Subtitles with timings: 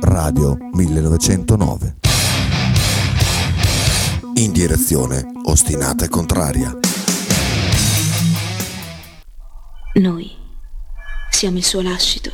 [0.00, 1.96] Radio 1909.
[4.34, 6.72] In direzione ostinata e contraria.
[9.94, 10.30] Noi
[11.30, 12.30] siamo il suo lascito.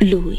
[0.00, 0.38] Lui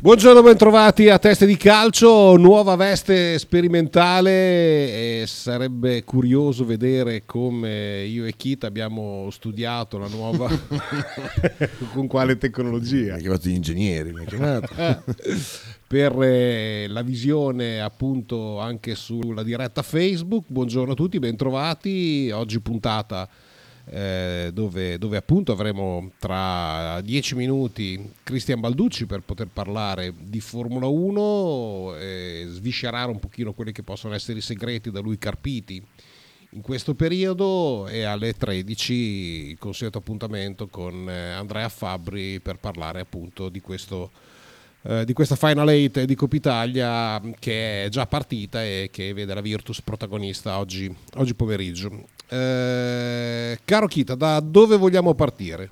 [0.00, 8.24] Buongiorno, bentrovati a Teste di Calcio, nuova veste sperimentale e sarebbe curioso vedere come io
[8.24, 10.48] e Kit abbiamo studiato la nuova
[11.92, 13.14] con quale tecnologia.
[13.14, 15.02] Mi ha chiamato gli ingegneri, mi ha chiamato.
[15.88, 20.44] Per eh, la visione appunto anche sulla diretta Facebook.
[20.46, 22.30] Buongiorno a tutti, bentrovati.
[22.32, 23.28] Oggi puntata
[23.90, 30.86] eh, dove, dove appunto avremo tra dieci minuti Cristian Balducci per poter parlare di Formula
[30.86, 35.82] 1 e sviscerare un pochino quelli che possono essere i segreti da lui carpiti
[36.52, 43.00] in questo periodo e alle 13 il consueto appuntamento con eh, Andrea Fabbri per parlare
[43.00, 44.10] appunto di questo
[44.82, 49.34] eh, di questa Final 8 di Coppa Italia che è già partita e che vede
[49.34, 52.16] la Virtus protagonista oggi, oggi pomeriggio.
[52.28, 55.70] Eh, caro Kita, da dove vogliamo partire?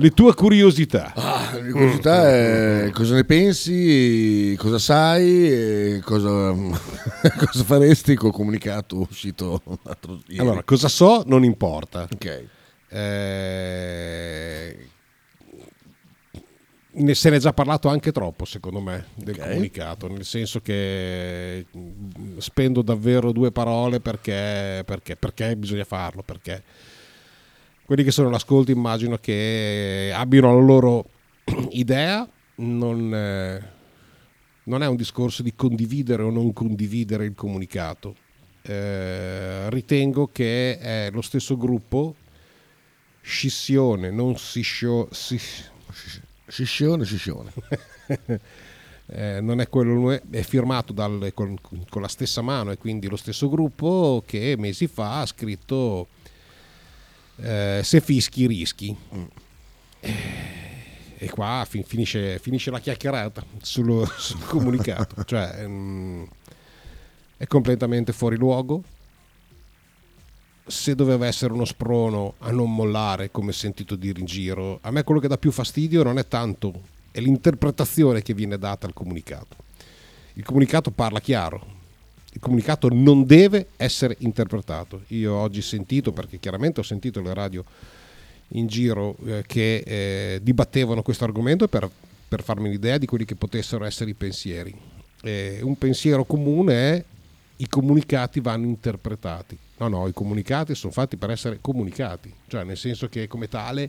[0.00, 1.12] Le tue curiosità.
[1.14, 6.54] Ah, la mia curiosità è cosa ne pensi, cosa sai cosa,
[7.36, 10.40] cosa faresti col comunicato uscito l'altro ieri.
[10.40, 12.06] Allora, cosa so non importa.
[12.12, 12.44] ok.
[12.90, 14.88] Eh,
[17.14, 19.46] se ne è già parlato anche troppo, secondo me, del Ok.
[19.46, 21.66] comunicato, nel senso che
[22.38, 26.62] spendo davvero due parole perché, perché, perché bisogna farlo, perché
[27.84, 31.04] quelli che sono all'ascolto immagino che abbiano la loro
[31.70, 33.72] idea, non, eh,
[34.64, 38.14] non è un discorso di condividere o non condividere il comunicato.
[38.62, 42.14] Eh, ritengo che è lo stesso gruppo,
[43.22, 45.40] scissione, non sciscio, si-
[46.48, 47.52] Sciscione, sciscione.
[49.06, 53.16] eh, non è quello, è firmato dal- con, con la stessa mano e quindi lo
[53.16, 56.08] stesso gruppo che mesi fa ha scritto
[57.36, 58.96] eh, se fischi rischi.
[60.00, 60.12] Eh,
[61.20, 66.22] E qua fin- finisce, finisce la chiacchierata sullo- sul comunicato, cioè mm,
[67.36, 68.82] è completamente fuori luogo.
[70.68, 75.02] Se doveva essere uno sprono a non mollare, come sentito dire in giro, a me
[75.02, 76.72] quello che dà più fastidio non è tanto,
[77.10, 79.56] è l'interpretazione che viene data al comunicato.
[80.34, 81.76] Il comunicato parla chiaro,
[82.32, 85.02] il comunicato non deve essere interpretato.
[85.08, 87.64] Io oggi ho sentito, perché chiaramente ho sentito le radio
[88.52, 91.90] in giro eh, che eh, dibattevano questo argomento per,
[92.28, 94.74] per farmi un'idea di quelli che potessero essere i pensieri.
[95.22, 97.04] Eh, un pensiero comune è
[97.58, 99.56] i comunicati vanno interpretati.
[99.78, 103.88] No, no, i comunicati sono fatti per essere comunicati, cioè nel senso che come tale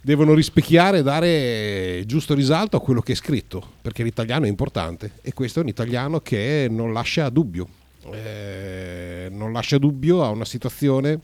[0.00, 5.12] devono rispecchiare e dare giusto risalto a quello che è scritto, perché l'italiano è importante
[5.20, 7.68] e questo è un italiano che non lascia dubbio,
[8.10, 11.20] Eh, non lascia dubbio a una situazione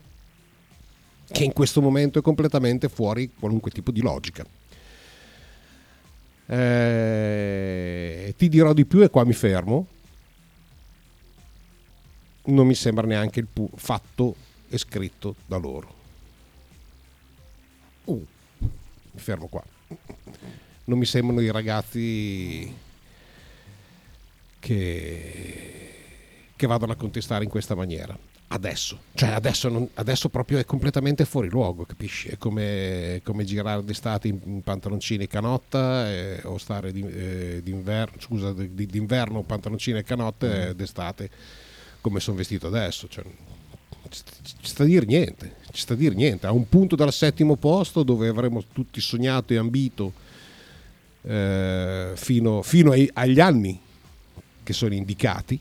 [1.31, 4.45] che in questo momento è completamente fuori qualunque tipo di logica.
[6.47, 9.87] Eh, ti dirò di più e qua mi fermo.
[12.45, 14.35] Non mi sembra neanche il pu- fatto
[14.69, 15.93] e scritto da loro.
[18.05, 18.25] Uh,
[19.11, 19.63] mi fermo qua.
[20.85, 22.71] Non mi sembrano i ragazzi
[24.59, 25.93] che,
[26.55, 28.17] che vadano a contestare in questa maniera.
[28.47, 32.27] Adesso, cioè adesso, non- adesso proprio è completamente fuori luogo, capisci?
[32.27, 37.61] È come, come girare d'estate in, in pantaloncini e canotta eh, o stare di- eh,
[37.63, 41.29] d'inverno, scusa, di- d'inverno pantaloncini e canotte e d'estate
[42.05, 43.07] come sono vestito adesso.
[43.09, 43.23] Cioè,
[44.11, 46.45] ci sta a dire niente, ci sta a dire niente.
[46.45, 50.13] A un punto dal settimo posto dove avremmo tutti sognato e ambito
[51.23, 53.79] eh, fino, fino ai- agli anni
[54.61, 55.59] che sono indicati.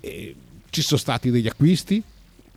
[0.00, 0.34] E
[0.70, 2.02] ci sono stati degli acquisti,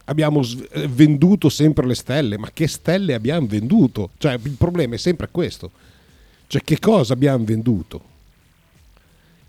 [0.06, 0.42] abbiamo
[0.72, 4.10] eh, venduto sempre le stelle, ma che stelle abbiamo venduto?
[4.18, 5.70] Cioè, il problema è sempre questo.
[6.48, 8.02] Cioè, che cosa abbiamo venduto?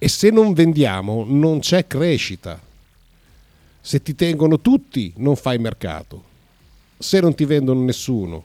[0.02, 2.60] E se non vendiamo non c'è crescita.
[3.82, 6.24] Se ti tengono tutti non fai mercato.
[6.98, 8.44] Se non ti vendono nessuno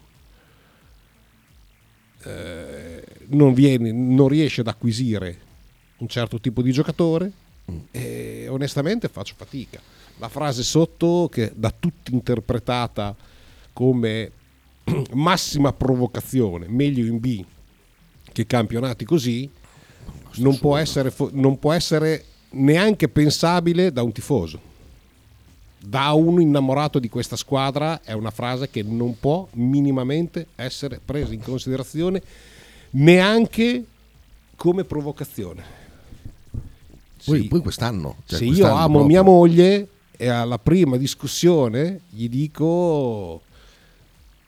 [2.25, 5.44] eh, non, vieni, non riesci ad acquisire
[5.98, 7.31] un certo tipo di giocatore
[7.92, 9.80] e onestamente faccio fatica.
[10.18, 13.16] La frase sotto che da tutti interpretata
[13.74, 14.31] come
[15.13, 17.44] massima provocazione, meglio in B
[18.31, 19.50] che campionati così,
[20.37, 24.73] non può, essere, non può essere neanche pensabile da un tifoso.
[25.79, 31.33] Da un innamorato di questa squadra è una frase che non può minimamente essere presa
[31.33, 32.21] in considerazione
[32.91, 33.83] neanche
[34.55, 35.63] come provocazione.
[37.23, 37.47] Poi, Sì.
[37.47, 38.17] poi quest'anno.
[38.25, 39.05] cioè Se io quest'anno amo proprio.
[39.07, 39.87] mia moglie
[40.17, 43.41] e alla prima discussione gli dico,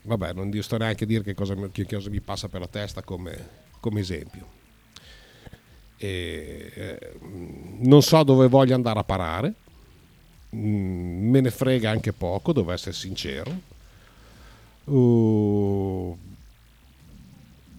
[0.03, 2.61] vabbè, non io sto neanche a dire che cosa, mi- che cosa mi passa per
[2.61, 3.47] la testa come,
[3.79, 4.55] come esempio.
[5.97, 7.11] E, eh,
[7.79, 9.53] non so dove voglio andare a parare,
[10.55, 13.75] Mm, me ne frega anche poco, devo essere sincero.
[14.85, 16.17] Uh,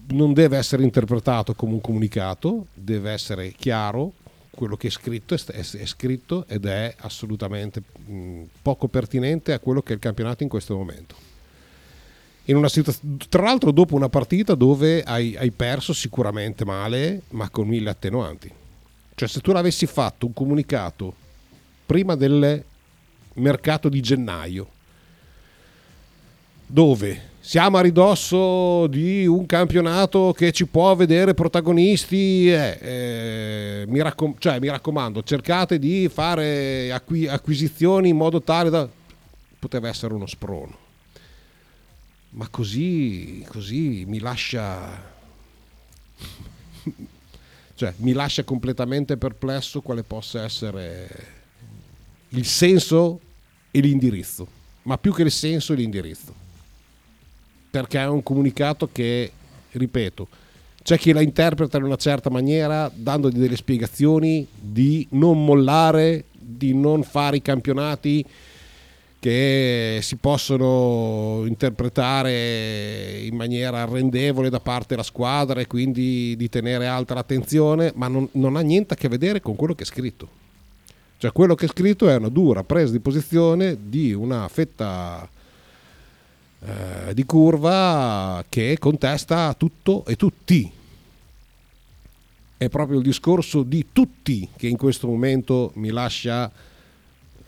[0.07, 4.13] non deve essere interpretato come un comunicato, deve essere chiaro,
[4.51, 9.93] quello che è scritto è, scritto ed è assolutamente mh, poco pertinente a quello che
[9.93, 11.15] è il campionato in questo momento.
[12.49, 17.47] In una situaz- tra l'altro dopo una partita dove hai, hai perso sicuramente male, ma
[17.49, 18.51] con mille attenuanti.
[19.13, 21.13] Cioè se tu l'avessi fatto un comunicato
[21.85, 22.63] prima del
[23.33, 24.67] mercato di gennaio,
[26.65, 34.01] dove siamo a ridosso di un campionato che ci può vedere protagonisti, eh, eh, mi,
[34.01, 38.89] raccom- cioè, mi raccomando, cercate di fare acqui- acquisizioni in modo tale da...
[39.59, 40.88] poteva essere uno sprono.
[42.31, 45.17] Ma così, così mi lascia...
[47.75, 51.37] cioè, mi lascia completamente perplesso quale possa essere
[52.29, 53.19] il senso
[53.71, 54.47] e l'indirizzo,
[54.83, 56.47] ma più che il senso e l'indirizzo.
[57.71, 59.31] Perché è un comunicato che,
[59.71, 60.27] ripeto,
[60.81, 66.73] c'è chi la interpreta in una certa maniera, dandogli delle spiegazioni di non mollare, di
[66.73, 68.25] non fare i campionati
[69.19, 76.87] che si possono interpretare in maniera arrendevole da parte della squadra e quindi di tenere
[76.87, 80.37] alta l'attenzione, ma non, non ha niente a che vedere con quello che è scritto.
[81.17, 85.27] Cioè quello che è scritto è una dura presa di posizione di una fetta
[86.61, 90.71] eh, di curva che contesta tutto e tutti.
[92.55, 96.49] È proprio il discorso di tutti che in questo momento mi lascia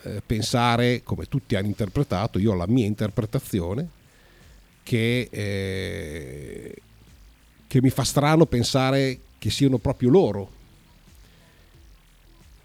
[0.04, 3.88] eh, pensare, come tutti hanno interpretato, io ho la mia interpretazione,
[4.84, 6.82] che, eh,
[7.68, 10.60] che mi fa strano pensare che siano proprio loro,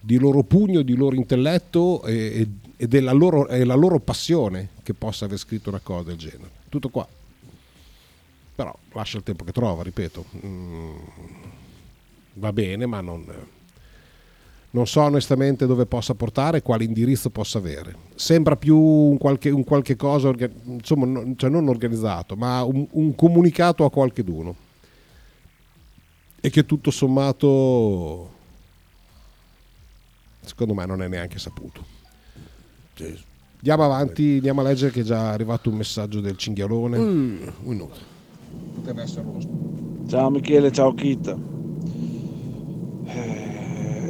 [0.01, 2.47] di loro pugno, di loro intelletto e,
[2.77, 6.51] e- della loro, e loro passione che possa aver scritto una cosa del genere.
[6.69, 7.07] Tutto qua.
[8.55, 10.25] Però lascia il tempo che trova, ripeto.
[10.45, 10.97] Mm,
[12.35, 13.25] va bene, ma non,
[14.77, 17.97] non so onestamente dove possa portare, quale indirizzo possa avere.
[18.15, 20.35] Sembra più un qualche, un qualche cosa,
[20.65, 24.55] insomma, non, cioè non organizzato, ma un, un comunicato a qualcheduno.
[26.39, 28.31] E che tutto sommato,
[30.43, 31.83] secondo me, non è neanche saputo.
[33.57, 36.99] Andiamo avanti, andiamo a leggere che è già arrivato un messaggio del cinghialone.
[36.99, 37.97] Mm, un minuto.
[38.75, 41.35] Poteva essere uno Ciao Michele, ciao Kit.
[43.07, 43.46] Eh,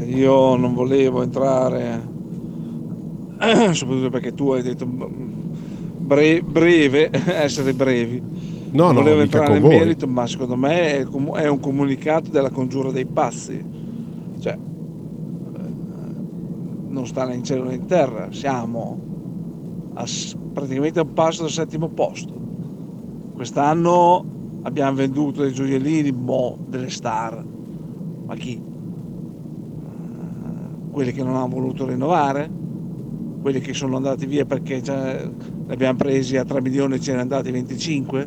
[0.06, 2.00] Io non volevo entrare,
[3.72, 7.10] soprattutto perché tu hai detto bre- breve,
[7.42, 8.22] essere brevi.
[8.70, 9.78] No, non no, volevo entrare nel voi.
[9.78, 13.64] merito, ma secondo me è, è un comunicato della congiura dei pazzi.
[14.38, 14.58] Cioè, eh,
[16.88, 18.98] non sta né in cielo né in terra, siamo
[19.94, 20.04] a
[20.52, 22.32] praticamente a un passo dal settimo posto.
[23.34, 24.24] Quest'anno
[24.62, 27.44] abbiamo venduto dei gioiellini, mo, delle star.
[28.26, 28.74] Ma chi?
[30.96, 32.48] Quelli che non hanno voluto rinnovare?
[33.42, 37.20] Quelli che sono andati via perché li abbiamo presi a 3 milioni e ce ne
[37.20, 38.26] andati 25?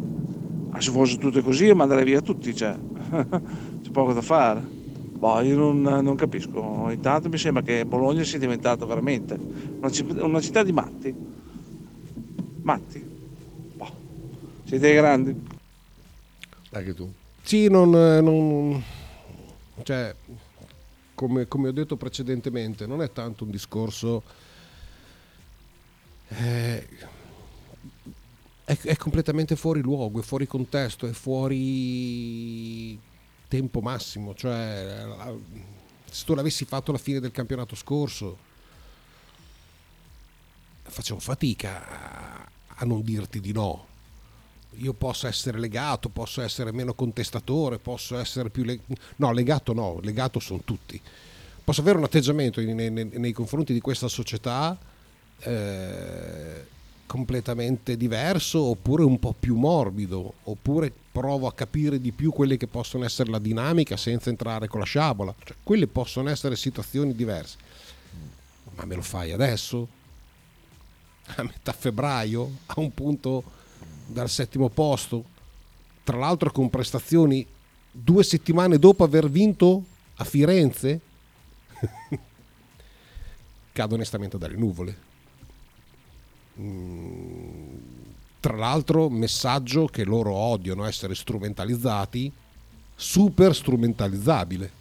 [0.69, 2.77] Ma se fosse tutto così io manderei via tutti, cioè.
[3.81, 4.61] C'è poco da fare.
[4.61, 6.91] Boh, io non, non capisco.
[6.91, 9.35] Intanto mi sembra che Bologna sia diventata veramente
[9.79, 11.15] una, una città di matti.
[12.61, 13.03] Matti.
[13.77, 13.91] Boh.
[14.65, 15.35] Siete grandi.
[16.73, 17.11] Anche tu.
[17.41, 18.83] Sì, non, non-
[19.81, 20.13] cioè,
[21.19, 24.23] come, come ho detto precedentemente, non è tanto un discorso.
[26.29, 26.87] eh,
[28.63, 32.97] è, è completamente fuori luogo, è fuori contesto, è fuori
[33.49, 34.33] tempo massimo.
[34.33, 35.35] Cioè, la-
[36.09, 38.37] se tu l'avessi fatto alla fine del campionato scorso,
[40.83, 43.88] facevo fatica a non dirti di no
[44.75, 48.63] io posso essere legato, posso essere meno contestatore, posso essere più...
[48.63, 48.79] le-
[49.17, 50.99] no, legato no, legato sono tutti.
[51.63, 54.77] Posso avere un atteggiamento nei, nei- nei confronti di questa società
[55.41, 56.65] eh,
[57.05, 62.67] completamente diverso oppure un po' più morbido oppure provo a capire di più quelle che
[62.67, 65.33] possono essere la dinamica senza entrare con la sciabola.
[65.43, 67.57] Cioè, quelle possono essere situazioni diverse.
[68.75, 69.87] Ma me lo fai adesso?
[71.35, 73.43] A metà febbraio a un punto
[74.09, 75.23] dal settimo posto.
[76.03, 77.45] Tra l'altro con prestazioni
[77.91, 79.83] due settimane dopo aver vinto
[80.15, 80.99] a Firenze
[83.71, 85.07] cado onestamente dalle nuvole.
[86.59, 87.77] Mm,
[88.39, 92.31] tra l'altro messaggio che loro odiano essere strumentalizzati
[92.95, 94.77] super strumentalizzabile.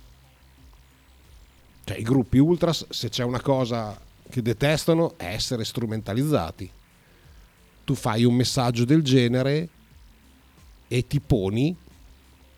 [1.84, 6.70] Cioè i gruppi ultras se c'è una cosa che detestano è essere strumentalizzati
[7.88, 9.68] tu fai un messaggio del genere
[10.88, 11.74] e ti poni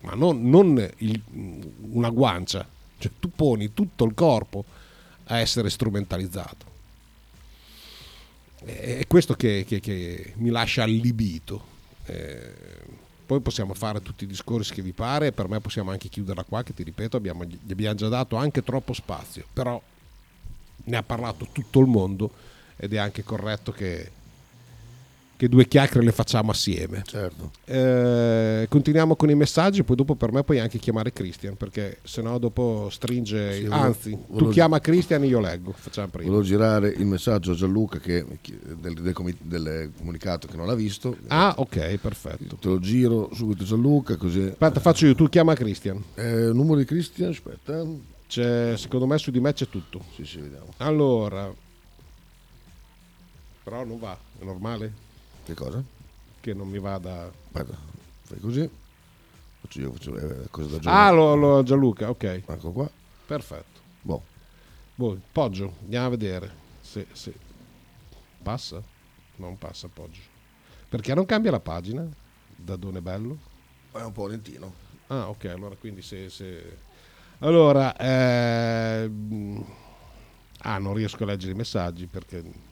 [0.01, 1.21] ma non, non il,
[1.91, 4.65] una guancia cioè tu poni tutto il corpo
[5.27, 6.71] a essere strumentalizzato
[8.63, 11.69] è questo che, che, che mi lascia allibito.
[12.05, 12.53] Eh,
[13.25, 16.63] poi possiamo fare tutti i discorsi che vi pare, per me possiamo anche chiuderla qua,
[16.63, 19.81] che ti ripeto, abbiamo, gli abbiamo già dato anche troppo spazio, però
[20.83, 22.31] ne ha parlato tutto il mondo
[22.75, 24.11] ed è anche corretto che
[25.41, 27.01] che due chiacchiere le facciamo assieme.
[27.03, 27.49] Certo.
[27.65, 32.37] Eh, continuiamo con i messaggi, poi dopo per me puoi anche chiamare Christian, perché sennò
[32.37, 33.55] dopo stringe...
[33.55, 36.29] Sì, Anzi, volevo- tu chiama Christian e io leggo, facciamo prima.
[36.29, 38.23] Volevo girare il messaggio a Gianluca che,
[38.79, 41.17] del, del del comunicato che non l'ha visto.
[41.29, 42.57] Ah, ok, perfetto.
[42.57, 44.41] Te lo giro subito Gianluca così.
[44.41, 46.03] Aspetta, faccio io, tu chiama Christian.
[46.13, 47.83] Eh, numero di Cristian, aspetta.
[48.27, 50.03] C'è, secondo me su di me c'è tutto.
[50.13, 50.67] Sì, sì, vediamo.
[50.77, 51.51] Allora...
[53.63, 55.09] Però non va, è normale
[55.51, 55.83] Che cosa?
[56.39, 57.25] che non mi vada...
[57.25, 57.77] Aspetta,
[58.23, 58.69] fai così.
[59.59, 61.13] Faccio io, faccio eh, cosa da Ah, Gianluca.
[61.13, 62.89] lo, lo- Gianluca, ok, Ecco qua.
[63.25, 63.81] perfetto.
[64.01, 64.23] Boh.
[64.95, 67.33] Boh, Poggio, andiamo a vedere se, se
[68.41, 68.81] passa.
[69.35, 70.21] Non passa Poggio.
[70.87, 72.07] Perché non cambia la pagina
[72.55, 73.37] da Done Bello?
[73.91, 74.73] È un po' lentino.
[75.07, 76.29] Ah, ok, allora quindi se...
[76.29, 76.77] se...
[77.39, 79.65] Allora, ehm,
[80.59, 82.69] ah, non riesco a leggere i messaggi perché...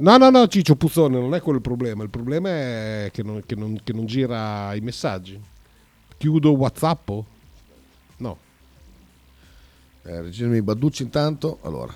[0.00, 2.02] No, no, no, Ciccio Puzzone, non è quello il problema.
[2.02, 5.38] Il problema è che non, che non- che non gira i messaggi.
[6.16, 7.10] Chiudo Whatsapp?
[8.18, 8.38] No.
[10.02, 11.58] Eh, registrami Badducci intanto.
[11.62, 11.92] Allora.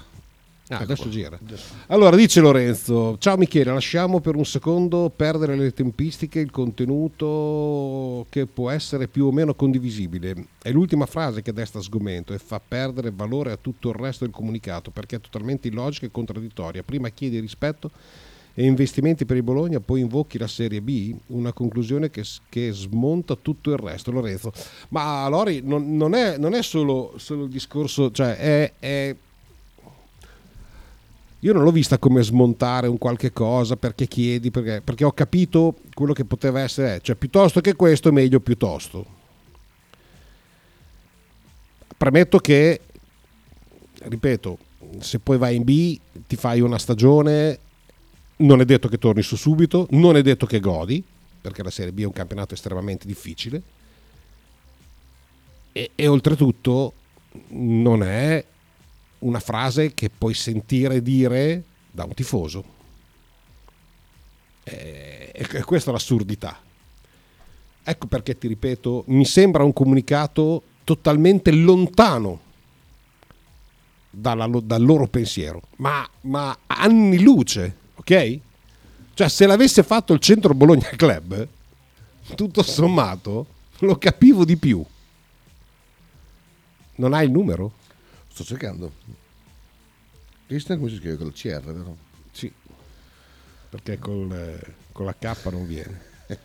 [0.68, 1.38] Ah, Ecco adesso gira.
[1.88, 8.46] Allora dice Lorenzo: Ciao Michele, lasciamo per un secondo perdere le tempistiche, il contenuto che
[8.46, 10.34] può essere più o meno condivisibile.
[10.62, 14.32] È l'ultima frase che desta sgomento e fa perdere valore a tutto il resto del
[14.32, 16.82] comunicato perché è totalmente illogica e contraddittoria.
[16.82, 17.90] Prima chiedi rispetto
[18.54, 23.34] e investimenti per il Bologna, poi invochi la Serie B, una conclusione che, che smonta
[23.34, 24.12] tutto il resto.
[24.12, 24.50] Lorenzo,
[24.90, 29.14] ma Lori non, non è, non è solo, solo il discorso, cioè è- è
[31.44, 35.76] io non l'ho vista come smontare un qualche cosa perché chiedi, perché, perché ho capito
[35.92, 39.04] quello che poteva essere, cioè piuttosto che questo, meglio piuttosto.
[41.98, 42.80] Premetto che,
[44.04, 44.58] ripeto,
[45.00, 47.58] se poi vai in B, ti fai una stagione,
[48.36, 51.04] non è detto che torni su subito, non è detto che godi,
[51.42, 53.60] perché la Serie B è un campionato estremamente difficile,
[55.72, 56.94] e, e oltretutto
[57.48, 58.42] non è
[59.24, 62.64] una frase che puoi sentire dire da un tifoso.
[64.64, 66.58] E, e questa è l'assurdità.
[67.82, 72.40] Ecco perché ti ripeto, mi sembra un comunicato totalmente lontano
[74.10, 78.38] dalla- dal loro pensiero, ma, ma anni luce, ok?
[79.14, 81.46] Cioè, se l'avesse fatto il Centro Bologna Club,
[82.34, 83.46] tutto sommato,
[83.80, 84.84] lo capivo di più.
[86.96, 87.72] Non hai il numero?
[88.34, 88.90] Sto cercando.
[90.48, 91.96] Cristian come si scrive con la CR, vero?
[92.32, 92.52] Sì,
[93.70, 96.00] perché col, eh, con la K non viene.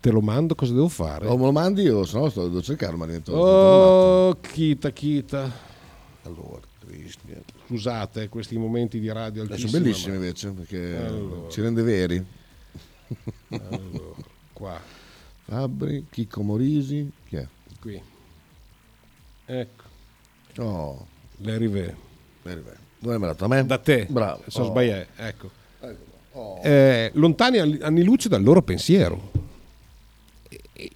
[0.00, 1.26] Te lo mando, cosa devo fare?
[1.26, 5.50] O me lo mandi o se no sto devo cercare, ma divento Oh, chita, chita.
[6.24, 7.42] Allora, Cristian.
[7.66, 11.48] Scusate, questi momenti di radio Eh, Sono altissima, bellissimi ma- invece, perché Allora.
[11.50, 12.22] ci rende veri.
[13.48, 14.16] Allora,
[14.52, 14.78] qua,
[15.44, 17.46] Fabri, Chicco Morisi, chi è?
[17.80, 18.02] qui.
[19.46, 19.84] Ecco,
[20.58, 21.06] Oh,
[21.38, 21.94] l'arrivé.
[22.42, 22.78] bene, bene.
[22.98, 23.44] Dove me l'ha dato?
[23.44, 23.66] A me?
[23.66, 24.06] Da te.
[24.08, 24.42] Bravo.
[24.48, 24.70] Sono Oh.
[24.70, 25.50] sbagliato, ecco.
[26.32, 26.60] Oh.
[26.62, 29.30] Eh, lontani anni luce dal loro pensiero.
[30.48, 30.90] E, e-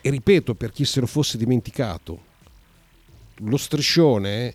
[0.00, 2.30] e ripeto, per chi se lo fosse dimenticato,
[3.36, 4.54] lo striscione,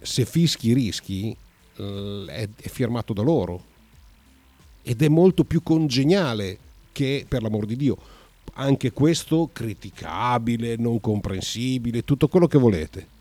[0.00, 1.34] se fischi rischi,
[1.76, 3.64] è, è firmato da loro.
[4.82, 6.58] Ed è molto più congeniale
[6.92, 7.96] che, per l'amor di Dio,
[8.54, 13.18] anche questo criticabile, non comprensibile, tutto quello che volete.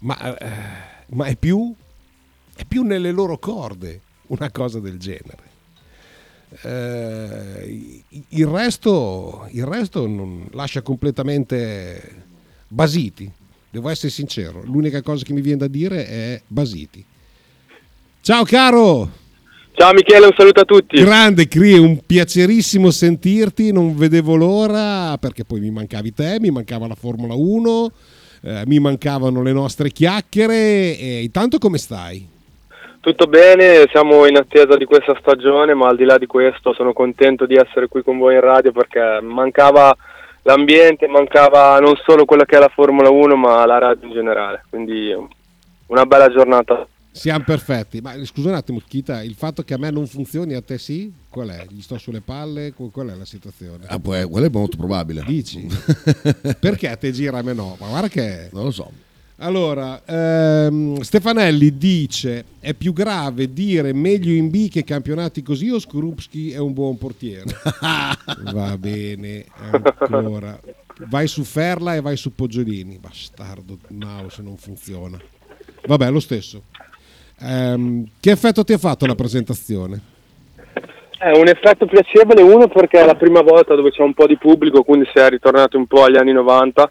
[0.00, 1.74] Ma, eh, ma è più
[2.58, 5.46] è più nelle loro corde una cosa del genere.
[6.62, 12.24] Eh, il resto, il resto non, lascia completamente
[12.66, 13.30] basiti.
[13.70, 17.04] Devo essere sincero, l'unica cosa che mi viene da dire è basiti.
[18.22, 19.08] Ciao caro!
[19.74, 20.96] Ciao Michele, un saluto a tutti.
[20.96, 26.88] Grande Cri, un piacerissimo sentirti, non vedevo l'ora perché poi mi mancavi te, mi mancava
[26.88, 27.92] la Formula 1,
[28.42, 32.36] eh, mi mancavano le nostre chiacchiere e intanto come stai?
[33.00, 36.92] Tutto bene, siamo in attesa di questa stagione, ma al di là di questo sono
[36.92, 39.96] contento di essere qui con voi in radio perché mancava
[40.42, 44.64] l'ambiente, mancava non solo quella che è la Formula 1, ma la radio in generale.
[44.68, 45.14] Quindi
[45.86, 46.86] una bella giornata.
[47.18, 50.62] Siamo perfetti, ma scusa un attimo, Kita, il fatto che a me non funzioni, a
[50.62, 51.12] te sì?
[51.28, 51.66] Qual è?
[51.68, 52.72] Gli sto sulle palle?
[52.72, 53.86] Qual è la situazione?
[53.88, 55.24] Ah, poi, quello è molto probabile.
[55.26, 55.66] Dici?
[56.60, 57.76] Perché a te gira a me no?
[57.80, 58.50] Ma guarda che...
[58.52, 58.92] Non lo so.
[59.40, 65.78] Allora, ehm, Stefanelli dice: è più grave dire meglio in B che campionati così o
[65.78, 67.44] Skorupski è un buon portiere?
[68.52, 69.44] Va bene,
[69.98, 70.60] ancora.
[71.06, 72.98] Vai su Ferla e vai su Poggiolini.
[72.98, 75.20] Bastardo, no, se non funziona.
[75.86, 76.64] Vabbè, lo stesso.
[77.40, 80.00] Ehm, che effetto ti ha fatto la presentazione?
[81.18, 84.36] È un effetto piacevole, uno perché è la prima volta dove c'è un po' di
[84.36, 86.90] pubblico, quindi si è ritornato un po' agli anni 90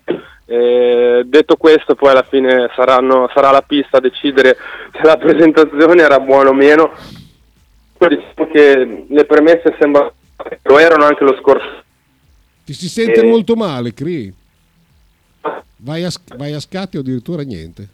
[0.49, 4.55] eh, detto questo, poi alla fine saranno, sarà la pista a decidere
[4.93, 6.93] se la presentazione era buona o meno.
[7.97, 10.13] Diciamo che le premesse sembrano
[10.63, 11.83] lo erano anche lo scorso.
[12.63, 13.27] Ti si sente e...
[13.27, 14.33] molto male, Cri.
[15.79, 17.89] Vai a, vai a scatti o addirittura niente.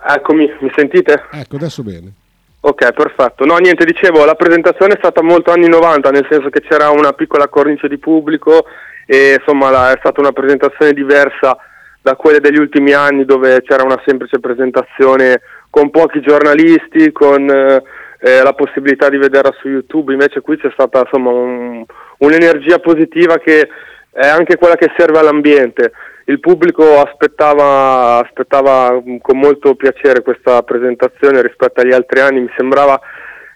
[0.00, 1.24] Eccomi, mi sentite?
[1.32, 2.12] Ecco, adesso bene.
[2.60, 3.44] Ok, perfetto.
[3.44, 7.12] No, niente, dicevo, la presentazione è stata molto anni 90, nel senso che c'era una
[7.12, 8.66] piccola cornice di pubblico
[9.06, 11.56] e insomma la, è stata una presentazione diversa
[12.00, 15.40] da quelle degli ultimi anni dove c'era una semplice presentazione
[15.70, 17.82] con pochi giornalisti, con eh,
[18.20, 21.84] eh, la possibilità di vederla su YouTube, invece qui c'è stata insomma un,
[22.18, 23.68] un'energia positiva che
[24.10, 25.92] è anche quella che serve all'ambiente.
[26.28, 33.00] Il pubblico aspettava, aspettava con molto piacere questa presentazione rispetto agli altri anni, mi sembrava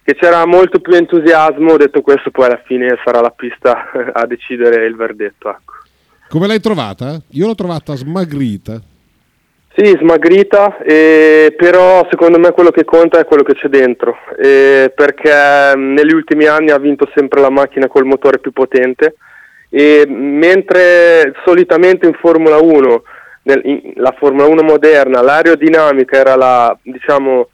[0.02, 4.86] che c'era molto più entusiasmo, detto questo poi alla fine sarà la pista a decidere
[4.86, 5.50] il verdetto.
[5.50, 5.72] Ecco.
[6.30, 7.20] Come l'hai trovata?
[7.32, 8.80] Io l'ho trovata smagrita.
[9.76, 14.90] Sì, smagrita, eh, però secondo me quello che conta è quello che c'è dentro, eh,
[14.94, 19.16] perché negli ultimi anni ha vinto sempre la macchina col motore più potente
[19.74, 23.02] e mentre solitamente in Formula 1,
[23.44, 27.48] nel, in, la Formula 1 moderna, l'aerodinamica era la, diciamo,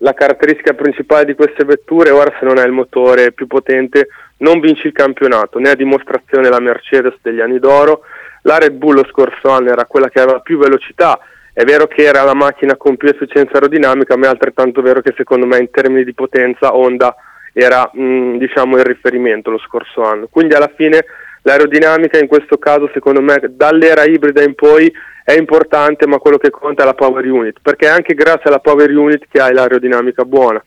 [0.00, 4.58] la caratteristica principale di queste vetture, ora se non è il motore più potente, non
[4.58, 8.00] vinci il campionato, ne ha dimostrazione la Mercedes degli anni d'oro,
[8.42, 11.20] la Red Bull lo scorso anno era quella che aveva più velocità,
[11.52, 15.14] è vero che era la macchina con più efficienza aerodinamica, ma è altrettanto vero che
[15.16, 17.14] secondo me in termini di potenza Honda
[17.52, 20.26] era mh, diciamo il riferimento lo scorso anno.
[20.28, 21.04] Quindi alla fine
[21.42, 24.92] l'aerodinamica in questo caso secondo me dall'era ibrida in poi
[25.24, 28.58] è importante, ma quello che conta è la power unit, perché è anche grazie alla
[28.58, 30.62] power unit che hai l'aerodinamica buona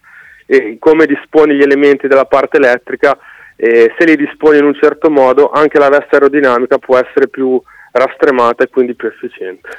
[0.45, 3.17] e come disponi gli elementi della parte elettrica,
[3.55, 7.61] eh, se li disponi in un certo modo, anche la veste aerodinamica può essere più
[7.91, 9.69] rastremata e quindi più efficiente.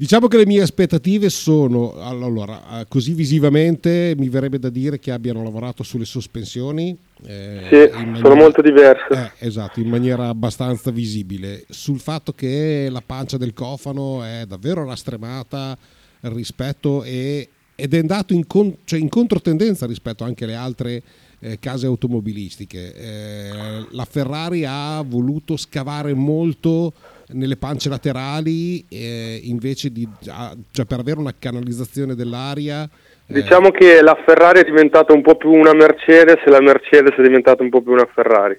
[0.00, 5.42] Diciamo che le mie aspettative sono, allora, così visivamente mi verrebbe da dire che abbiano
[5.42, 6.96] lavorato sulle sospensioni.
[7.26, 9.08] Eh, sì, maniera, sono molto diverse.
[9.10, 11.64] Eh, esatto, in maniera abbastanza visibile.
[11.68, 15.76] Sul fatto che la pancia del cofano è davvero rastremata
[16.20, 21.02] rispetto e, ed è andato in, con, cioè in controtendenza rispetto anche alle altre
[21.40, 22.94] eh, case automobilistiche.
[22.94, 23.50] Eh,
[23.90, 26.92] la Ferrari ha voluto scavare molto
[27.30, 33.32] nelle pance laterali eh, invece di cioè per avere una canalizzazione dell'aria eh.
[33.34, 37.22] diciamo che la Ferrari è diventata un po' più una Mercedes e la Mercedes è
[37.22, 38.58] diventata un po' più una Ferrari.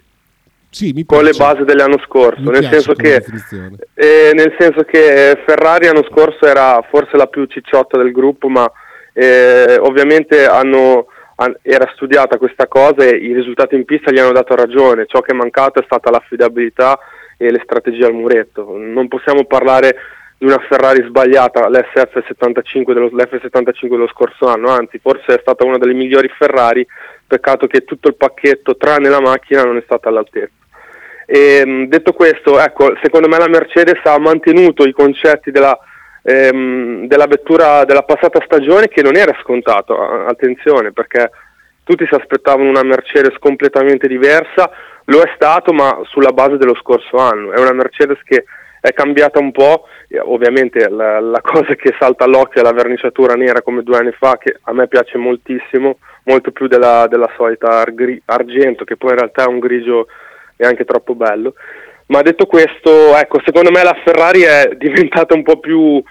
[0.71, 3.25] Sì, mi con le basi dell'anno scorso nel senso, che,
[3.95, 8.71] eh, nel senso che Ferrari l'anno scorso era forse la più cicciotta del gruppo ma
[9.13, 11.07] eh, ovviamente hanno
[11.61, 15.05] era studiata questa cosa e i risultati in pista gli hanno dato ragione.
[15.07, 16.99] Ciò che è mancato è stata l'affidabilità
[17.41, 18.75] e le strategie al muretto.
[18.77, 19.95] Non possiamo parlare
[20.37, 25.77] di una Ferrari sbagliata, l'SF75 dello, l'F75 dello scorso anno, anzi forse è stata una
[25.77, 26.85] delle migliori Ferrari,
[27.25, 30.51] peccato che tutto il pacchetto, tranne la macchina, non è stata all'altezza.
[31.25, 35.77] E, detto questo, ecco, secondo me la Mercedes ha mantenuto i concetti della,
[36.23, 41.29] ehm, della vettura della passata stagione che non era scontato, attenzione, perché
[41.89, 44.69] tutti si aspettavano una Mercedes completamente diversa,
[45.05, 48.45] lo è stato ma sulla base dello scorso anno, è una Mercedes che
[48.79, 49.87] è cambiata un po',
[50.21, 54.37] ovviamente la, la, cosa che salta all'occhio è la verniciatura nera come due anni fa,
[54.37, 59.17] che a me piace moltissimo, molto più della, della solita argri- argento, che poi in
[59.17, 60.05] realtà è un grigio
[60.57, 61.55] neanche troppo bello.
[62.09, 66.01] Ma detto questo, ecco, secondo me la Ferrari è diventata un po' più,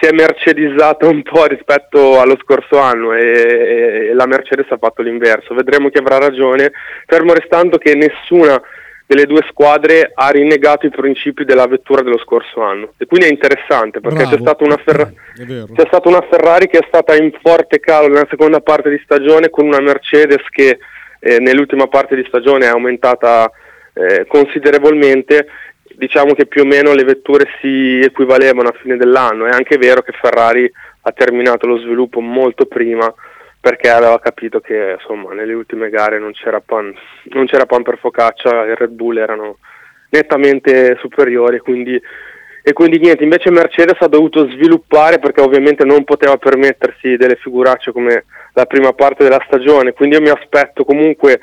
[0.00, 5.02] si è mercedizzata un po' rispetto allo scorso anno e, e la Mercedes ha fatto
[5.02, 5.54] l'inverso.
[5.54, 6.72] Vedremo chi avrà ragione,
[7.06, 8.60] fermo restando che nessuna
[9.06, 12.92] delle due squadre ha rinnegato i principi della vettura dello scorso anno.
[12.96, 17.14] E quindi è interessante perché c'è stata, Ferra- c'è stata, una Ferrari che è stata
[17.14, 20.78] in forte calo nella seconda parte di stagione con una Mercedes che
[21.20, 23.50] eh, nell'ultima parte di stagione è aumentata
[23.92, 25.46] eh, considerevolmente
[25.96, 29.46] diciamo che più o meno le vetture si equivalevano a fine dell'anno.
[29.46, 30.70] È anche vero che Ferrari
[31.02, 33.12] ha terminato lo sviluppo molto prima
[33.66, 36.94] perché aveva capito che insomma, nelle ultime gare non c'era, pan,
[37.30, 39.58] non c'era pan per focaccia, i Red Bull erano
[40.10, 42.00] nettamente superiori quindi,
[42.62, 47.90] e quindi niente, invece Mercedes ha dovuto sviluppare perché ovviamente non poteva permettersi delle figuracce
[47.90, 51.40] come la prima parte della stagione, quindi io mi aspetto comunque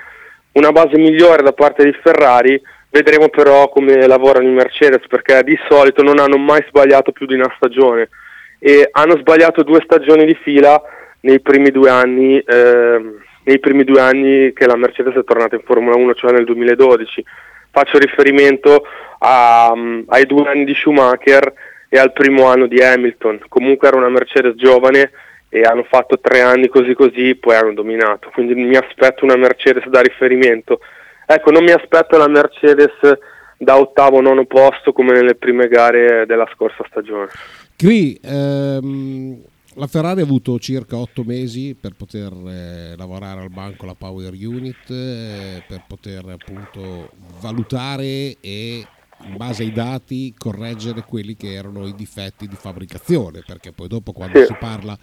[0.54, 2.62] una base migliore da parte di Ferrari,
[2.94, 7.34] vedremo però come lavorano i Mercedes perché di solito non hanno mai sbagliato più di
[7.34, 8.10] una stagione
[8.60, 10.80] e hanno sbagliato due stagioni di fila
[11.22, 15.98] nei primi due anni, eh, primi due anni che la Mercedes è tornata in Formula
[15.98, 17.26] 1, cioè nel 2012.
[17.72, 18.86] Faccio riferimento
[19.20, 19.74] a,
[20.08, 21.52] ai due anni di Schumacher
[21.90, 23.42] e al primo anno di Hamilton.
[23.48, 25.12] Comunque era una Mercedes giovane
[25.50, 28.30] e hanno fatto tre anni così così, poi hanno dominato.
[28.32, 30.80] Quindi mi aspetto una Mercedes da riferimento.
[31.26, 32.92] Ecco, non mi aspetto la Mercedes
[33.58, 37.30] da ottavo o nono posto come nelle prime gare della scorsa stagione.
[37.78, 39.42] Qui ehm,
[39.76, 44.34] la Ferrari ha avuto circa otto mesi per poter eh, lavorare al banco la Power
[44.34, 47.10] Unit, eh, per poter appunto
[47.40, 48.86] valutare e
[49.26, 54.12] in base ai dati correggere quelli che erano i difetti di fabbricazione, perché poi dopo
[54.12, 54.46] quando sì.
[54.46, 54.98] si parla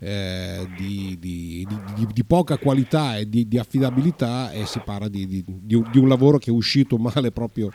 [0.00, 6.08] eh, di, di, di, di, poca qualità e di, affidabilità e si parla di, un
[6.08, 7.70] lavoro che è uscito male proprio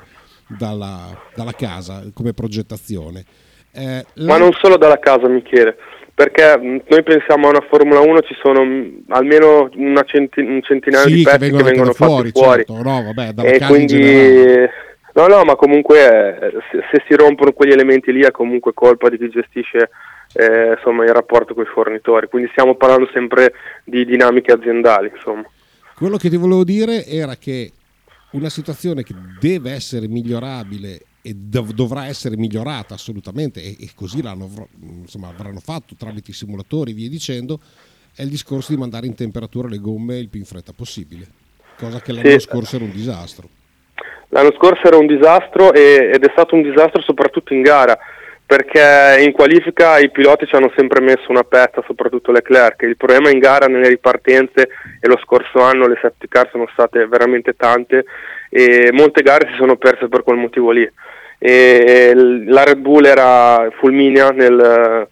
[0.47, 3.23] dalla, dalla casa come progettazione.
[3.71, 4.25] Eh, la...
[4.25, 5.75] Ma non solo dalla casa, Michele
[6.17, 10.63] perché mm, noi pensiamo a una Formula 1 ci sono mm, almeno una centi- un
[10.63, 12.65] centinaio sì, di pezzi che vengono, che vengono fuori, fuori.
[12.65, 12.81] Certo.
[12.81, 14.67] No, vabbè, e quindi
[15.17, 19.09] no no ma comunque eh, se, se, si rompono quegli elementi lì è comunque colpa
[19.09, 19.89] di chi gestisce
[20.33, 23.53] eh, insomma, il rapporto con i fornitori quindi stiamo parlando sempre
[23.83, 25.45] di dinamiche aziendali insomma.
[25.95, 27.71] quello che ti volevo dire era che
[28.31, 34.21] una situazione che deve essere migliorabile e dov- dovrà essere migliorata assolutamente e, e così
[34.21, 37.59] l'hanno, insomma, avranno fatto tramite i simulatori e via dicendo,
[38.13, 41.27] è il discorso di mandare in temperatura le gomme il più in fretta possibile,
[41.77, 42.39] cosa che l'anno sì.
[42.39, 43.49] scorso era un disastro.
[44.29, 47.97] L'anno scorso era un disastro e, ed è stato un disastro soprattutto in gara
[48.45, 52.81] perché in qualifica i piloti ci hanno sempre messo una pezza, soprattutto Leclerc.
[52.83, 54.69] Il problema in gara nelle ripartenze
[55.01, 58.05] e lo scorso anno le safety car sono state veramente tante
[58.49, 60.89] e molte gare si sono perse per quel motivo lì
[61.39, 65.07] e la Red Bull era fulminea nel,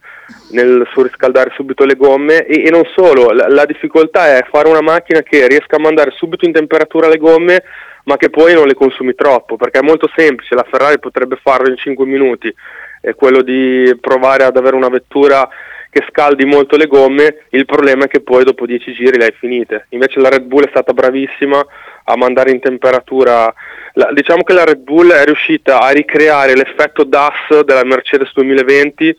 [0.52, 4.82] nel surriscaldare subito le gomme e, e non solo, la, la, difficoltà è fare una
[4.82, 7.64] macchina che riesca a mandare subito in temperatura le gomme
[8.06, 11.70] ma che poi non le consumi troppo perché è molto semplice, la Ferrari potrebbe farlo
[11.70, 12.54] in 5 minuti,
[13.02, 15.48] è quello di provare ad avere una vettura
[15.90, 19.36] che scaldi molto le gomme, il problema è che poi dopo 10 giri le hai
[19.38, 21.66] finite, invece la Red Bull è stata bravissima
[22.06, 23.54] a mandare in temperatura
[23.98, 29.16] la, diciamo che la Red Bull è riuscita a ricreare l'effetto DAS della Mercedes 2020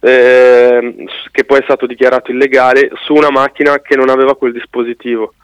[0.00, 0.94] eh,
[1.30, 5.34] che poi è stato dichiarato illegale su una macchina che non aveva quel dispositivo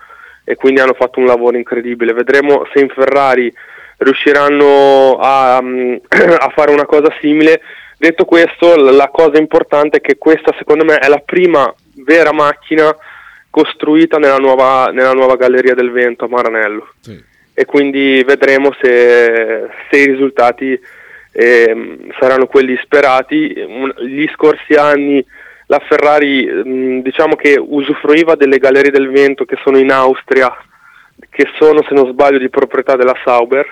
[0.48, 2.12] e quindi hanno fatto un lavoro incredibile.
[2.12, 3.52] Vedremo se in Ferrari
[3.98, 7.60] riusciranno a, a fare una cosa simile.
[7.96, 11.72] Detto questo, la cosa importante è che questa secondo me è la prima
[12.04, 12.94] vera macchina
[13.50, 16.88] costruita nella nuova, nella nuova Galleria del Vento a Maranello.
[17.00, 17.26] Sì
[17.58, 20.78] e quindi vedremo se, se i risultati
[21.32, 23.52] eh, saranno quelli sperati.
[24.06, 25.26] Gli scorsi anni
[25.68, 30.54] la Ferrari mh, diciamo che usufruiva delle gallerie del vento che sono in Austria,
[31.30, 33.66] che sono se non sbaglio di proprietà della Sauber,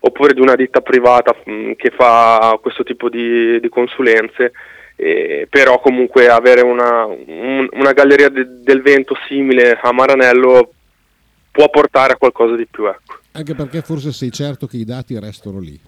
[0.00, 4.52] oppure di una ditta privata mh, che fa questo tipo di, di consulenze.
[5.00, 10.72] Eh, però comunque avere una, un, una galleria de, del vento simile a Maranello
[11.52, 12.86] può portare a qualcosa di più.
[12.86, 13.18] Ecco.
[13.32, 15.78] Anche perché forse sei certo che i dati restano lì.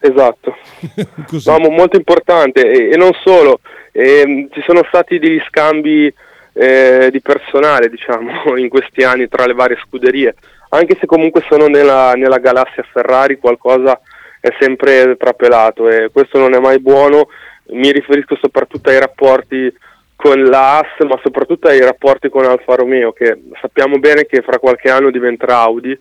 [0.00, 0.54] Esatto,
[1.46, 3.60] no, molto importante e, e non solo,
[3.98, 6.12] e, ci sono stati degli scambi
[6.52, 10.36] eh, di personale diciamo in questi anni tra le varie scuderie,
[10.68, 14.00] anche se comunque sono nella, nella galassia Ferrari qualcosa
[14.40, 17.28] è sempre trapelato e questo non è mai buono.
[17.70, 19.74] Mi riferisco soprattutto ai rapporti
[20.14, 24.60] con la AS, ma soprattutto ai rapporti con Alfa Romeo, che sappiamo bene che fra
[24.60, 25.98] qualche anno diventerà Audi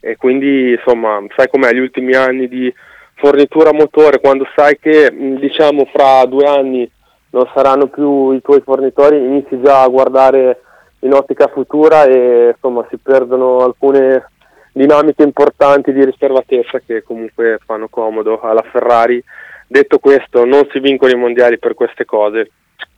[0.00, 2.72] e quindi insomma, sai com'è gli ultimi anni di
[3.14, 6.90] fornitura motore, quando sai che diciamo fra due anni
[7.36, 10.62] non saranno più i tuoi fornitori, inizi già a guardare
[11.00, 14.30] in ottica futura e insomma si perdono alcune
[14.72, 19.22] dinamiche importanti di riservatezza che comunque fanno comodo alla Ferrari.
[19.66, 22.50] Detto questo, non si vincono i mondiali per queste cose,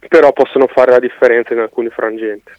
[0.09, 2.53] però possono fare la differenza in alcuni frangenti.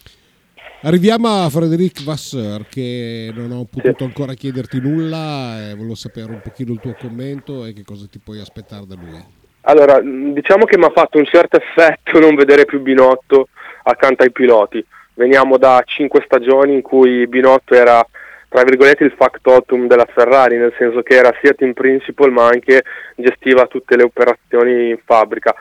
[0.82, 4.04] Arriviamo a Frederic Vasseur che non ho potuto sì.
[4.04, 8.20] ancora chiederti nulla e volevo sapere un pochino il tuo commento e che cosa ti
[8.20, 9.39] puoi aspettare da lui.
[9.70, 13.50] Allora, diciamo che mi ha fatto un certo effetto non vedere più Binotto
[13.84, 14.84] accanto ai piloti.
[15.14, 18.04] Veniamo da cinque stagioni in cui Binotto era
[18.48, 22.82] tra virgolette il factotum della Ferrari, nel senso che era sia team principal ma anche
[23.16, 25.54] gestiva tutte le operazioni in fabbrica.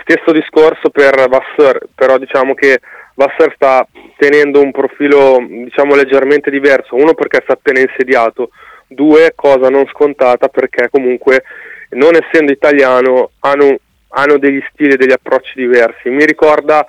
[0.00, 2.78] Stesso discorso per Vasseur, però diciamo che
[3.14, 3.84] Vassar sta
[4.16, 8.50] tenendo un profilo diciamo leggermente diverso, uno perché sta appena insediato,
[8.86, 11.42] due cosa non scontata perché comunque
[11.90, 16.08] non essendo italiano hanno, hanno degli stili e degli approcci diversi.
[16.08, 16.86] Mi ricorda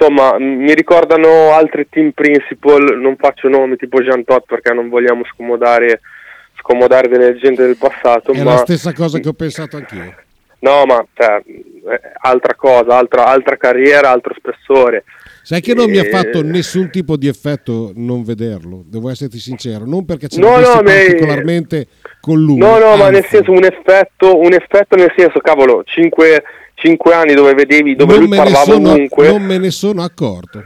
[0.00, 5.24] insomma, mi ricordano altri team principal, non faccio nomi tipo Jean Todt perché non vogliamo
[5.24, 6.00] scomodare,
[6.58, 8.32] scomodare delle leggende del passato.
[8.32, 8.52] È ma...
[8.52, 10.14] la stessa cosa che ho pensato anch'io.
[10.60, 11.42] No, ma cioè,
[12.20, 15.04] altra cosa, altra, altra carriera, altro spessore.
[15.42, 15.92] Sai che non e...
[15.92, 20.40] mi ha fatto nessun tipo di effetto non vederlo, devo esserti sincero, non perché ce
[20.40, 21.86] no, no, particolarmente
[22.20, 22.58] con lui.
[22.58, 22.98] No, no, anzi.
[22.98, 26.42] ma nel senso un effetto, un effetto nel senso, cavolo, 5
[27.12, 29.28] anni dove vedevi, dove non lui parlava sono, ovunque.
[29.28, 30.64] Non me ne sono accorto.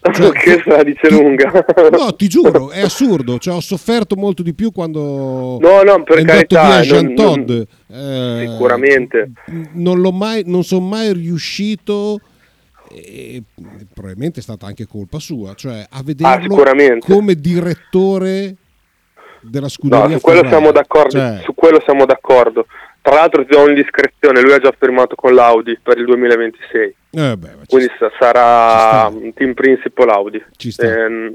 [0.12, 1.52] Cioè, che la dice ti, lunga.
[1.92, 3.38] No, ti giuro, è assurdo.
[3.38, 7.14] Cioè, ho sofferto molto di più quando no, no, per è carità, via Jean non,
[7.14, 7.50] Todd.
[7.86, 9.30] Non, eh, sicuramente.
[9.72, 12.18] Non, l'ho mai, non sono mai riuscito
[12.92, 13.42] e
[13.94, 18.54] probabilmente è stata anche colpa sua, cioè a vederlo ah, come direttore
[19.40, 20.06] della scuderia.
[20.06, 21.40] No, su quello, siamo d'accordo, cioè...
[21.42, 22.66] su quello siamo d'accordo.
[23.02, 26.94] Tra l'altro ti do un'indiscrezione, lui ha già firmato con l'Audi per il 2026.
[27.12, 28.10] Eh beh, Quindi sta.
[28.18, 30.42] sarà un team principal Audi.
[30.56, 30.86] Ci sta.
[30.86, 31.34] Eh,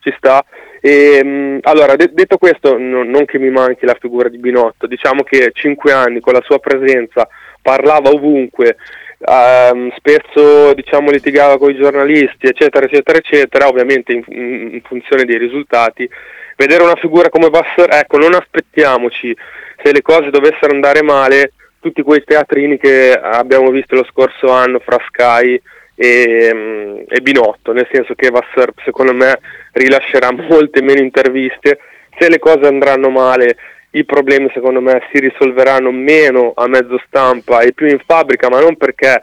[0.00, 0.44] ci sta.
[0.80, 4.86] E, ehm, allora, de- detto questo, no, non che mi manchi la figura di Binotto,
[4.86, 7.28] diciamo che cinque anni con la sua presenza
[7.60, 8.76] parlava ovunque,
[9.24, 15.38] ehm, spesso diciamo, litigava con i giornalisti, eccetera, eccetera, eccetera, ovviamente in, in, funzione dei
[15.38, 16.08] risultati.
[16.56, 19.36] Vedere una figura come Vassar, ecco, non aspettiamoci
[19.82, 24.78] se le cose dovessero andare male, tutti quei teatrini che abbiamo visto lo scorso anno
[24.78, 25.60] fra Sky
[25.94, 29.38] e, e Binotto, nel senso che Vassar secondo me
[29.72, 31.78] rilascerà molte meno interviste,
[32.18, 33.56] se le cose andranno male
[33.92, 38.60] i problemi secondo me si risolveranno meno a mezzo stampa e più in fabbrica, ma
[38.60, 39.22] non perché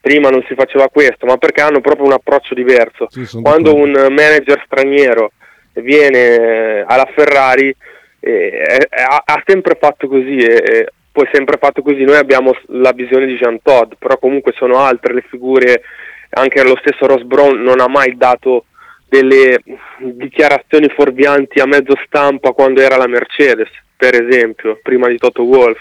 [0.00, 3.08] prima non si faceva questo, ma perché hanno proprio un approccio diverso.
[3.10, 5.32] Sì, Quando un manager straniero
[5.74, 7.74] viene alla Ferrari
[8.20, 12.04] eh, ha, ha, sempre fatto così e poi sempre fatto così.
[12.04, 15.82] Noi abbiamo la visione di Jean Todd, però comunque sono altre le figure,
[16.30, 18.66] anche lo stesso Ross Brown non ha mai dato
[19.08, 19.62] delle
[20.00, 25.78] dichiarazioni fuorvianti a mezzo stampa quando era la Mercedes per esempio, prima di Toto Wolf.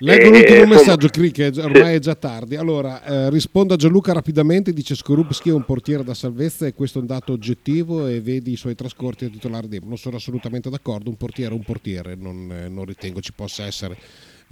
[0.00, 2.54] Leggo l'ultimo messaggio, che ormai è già tardi.
[2.54, 6.98] Allora, eh, rispondo a Gianluca rapidamente, dice Skorupski è un portiere da salvezza e questo
[6.98, 9.80] è un dato oggettivo e vedi i suoi trascorsi a titolare di...
[9.82, 13.64] Non sono assolutamente d'accordo, un portiere è un portiere, non, eh, non ritengo ci possa
[13.64, 13.96] essere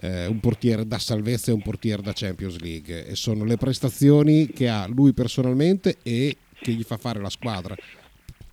[0.01, 3.07] eh, un portiere da salvezza e un portiere da Champions League.
[3.07, 6.37] E sono le prestazioni che ha lui personalmente e
[6.67, 7.77] che gli fa fare la squadra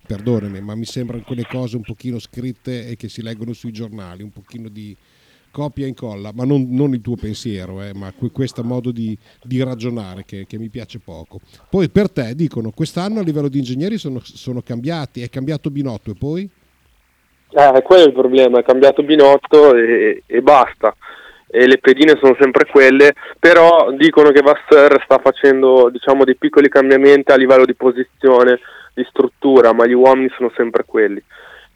[0.06, 4.22] perdonami, ma mi sembrano quelle cose un pochino scritte e che si leggono sui giornali,
[4.22, 4.96] un pochino di
[5.50, 9.62] copia e incolla, ma non, non il tuo pensiero, eh, ma questo modo di, di
[9.62, 11.40] ragionare che, che, mi piace poco.
[11.68, 16.10] Poi per te dicono, quest'anno a livello di ingegneri sono, sono cambiati, è cambiato Binotto
[16.10, 16.48] e poi?
[17.50, 20.94] Eh, quello è il problema, è cambiato Binotto e, e basta.
[21.46, 26.68] E le pedine sono sempre quelle, però dicono che Vassar sta facendo diciamo, dei piccoli
[26.68, 28.58] cambiamenti a livello di posizione,
[28.92, 31.22] di struttura, ma gli uomini sono sempre quelli.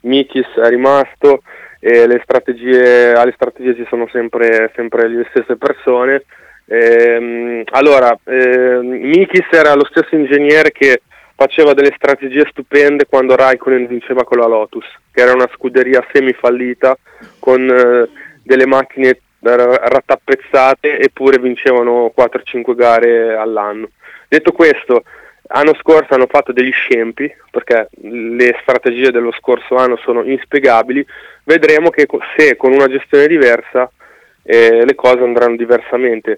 [0.01, 1.41] Mikis è rimasto
[1.79, 6.23] e le strategie, alle strategie ci sono sempre, sempre le stesse persone.
[6.65, 11.01] Ehm, allora, eh, Mikis era lo stesso ingegnere che
[11.35, 16.97] faceva delle strategie stupende quando Raikkonen vinceva con la Lotus, che era una scuderia semifallita
[17.39, 18.09] con eh,
[18.43, 23.89] delle macchine rattappezzate eppure vincevano 4-5 gare all'anno.
[24.27, 25.03] Detto questo,
[25.51, 31.03] L'anno scorso hanno fatto degli scempi perché le strategie dello scorso anno sono inspiegabili,
[31.43, 32.05] vedremo che
[32.37, 33.89] se con una gestione diversa
[34.43, 36.37] eh, le cose andranno diversamente.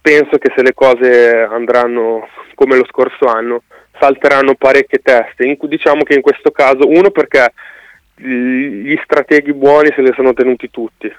[0.00, 3.62] Penso che se le cose andranno come lo scorso anno
[3.98, 7.52] salteranno parecchie teste, in, diciamo che in questo caso uno perché
[8.14, 11.12] gli strateghi buoni se li sono tenuti tutti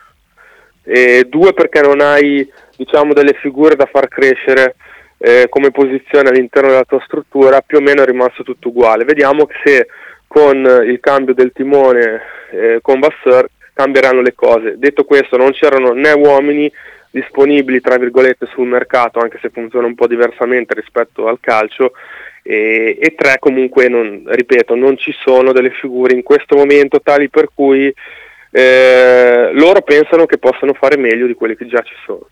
[0.90, 4.76] e due perché non hai diciamo delle figure da far crescere
[5.20, 9.04] eh, come posizione all'interno della tua struttura più o meno è rimasto tutto uguale.
[9.04, 9.86] Vediamo se
[10.26, 12.22] con il cambio del timone
[12.52, 14.80] eh, con Vasseur cambieranno le cose.
[14.80, 16.72] Detto questo, non c'erano né uomini
[17.12, 21.92] disponibili tra virgolette sul mercato, anche se funziona un po' diversamente rispetto al calcio.
[22.42, 27.30] E, e tre comunque non, ripeto non ci sono delle figure in questo momento tali
[27.30, 27.94] per cui
[28.52, 32.28] eh, loro pensano che possano fare meglio di quelli che già ci sono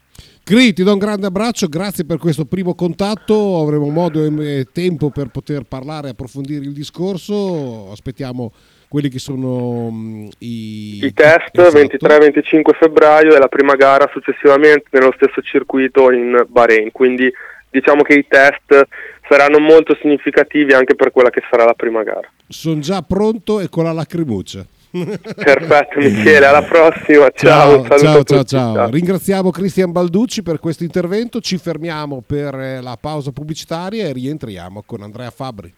[0.47, 5.09] Cri, ti do un grande abbraccio, grazie per questo primo contatto, avremo modo e tempo
[5.09, 8.53] per poter parlare e approfondire il discorso, aspettiamo
[8.87, 11.77] quelli che sono um, i, i test esatto.
[11.77, 17.29] 23-25 febbraio e la prima gara successivamente nello stesso circuito in Bahrain, quindi
[17.69, 18.87] diciamo che i test
[19.27, 22.31] saranno molto significativi anche per quella che sarà la prima gara.
[22.47, 24.65] Sono già pronto e con la lacrimuccia.
[25.05, 27.83] Perfetto Michele, alla prossima, ciao.
[27.85, 32.97] Ciao, ciao, ciao, ciao, Ringraziamo Cristian Balducci per questo intervento, ci fermiamo per eh, la
[32.99, 35.73] pausa pubblicitaria e rientriamo con Andrea Fabri.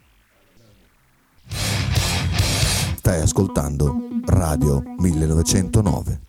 [2.95, 6.19] Stai ascoltando Radio 1909.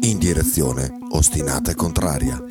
[0.00, 2.42] In direzione ostinata e contraria.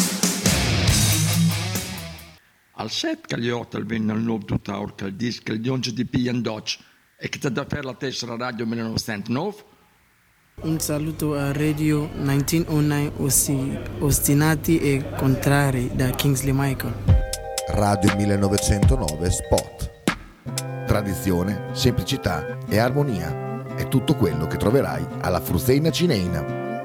[2.75, 6.05] Al set che gli hotel venne al nuovo tuttaur che il disco il dionge di
[6.05, 6.79] Pian Dodge
[7.21, 9.55] e che ti da per la tessera Radio 1909.
[10.61, 16.93] Un saluto a Radio 1909 ossi, ostinati e contrari da Kingsley Michael.
[17.67, 19.91] Radio 1909 Spot.
[20.87, 26.77] Tradizione, semplicità e armonia è tutto quello che troverai alla Fruzeina Cineina.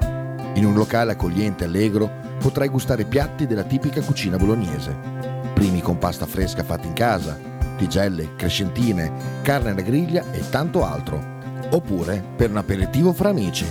[0.55, 4.95] In un locale accogliente e allegro potrai gustare piatti della tipica cucina bolognese.
[5.53, 11.33] Primi con pasta fresca fatta in casa, tigelle, crescentine, carne alla griglia e tanto altro.
[11.71, 13.65] Oppure per un aperitivo fra amici.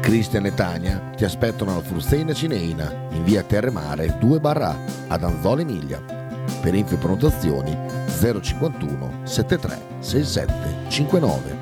[0.00, 5.60] Cristian e Tania ti aspettano alla Frusteina Cineina in via Terremare 2 barra ad Anzola
[5.60, 6.02] Emilia.
[6.60, 7.76] Per info e prenotazioni
[8.40, 10.54] 051 73 67
[10.88, 11.61] 59.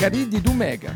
[0.00, 0.92] La Pcaridi di Dumegar.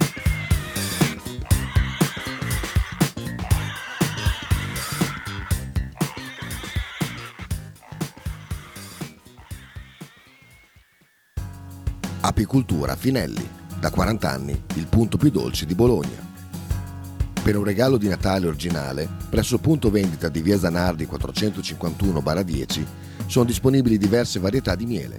[12.20, 13.48] Apicultura Finelli,
[13.80, 16.30] da 40 anni il punto più dolce di Bologna.
[17.42, 22.86] Per un regalo di Natale originale, presso il punto vendita di Via Zanardi 451-10
[23.26, 25.18] sono disponibili diverse varietà di miele,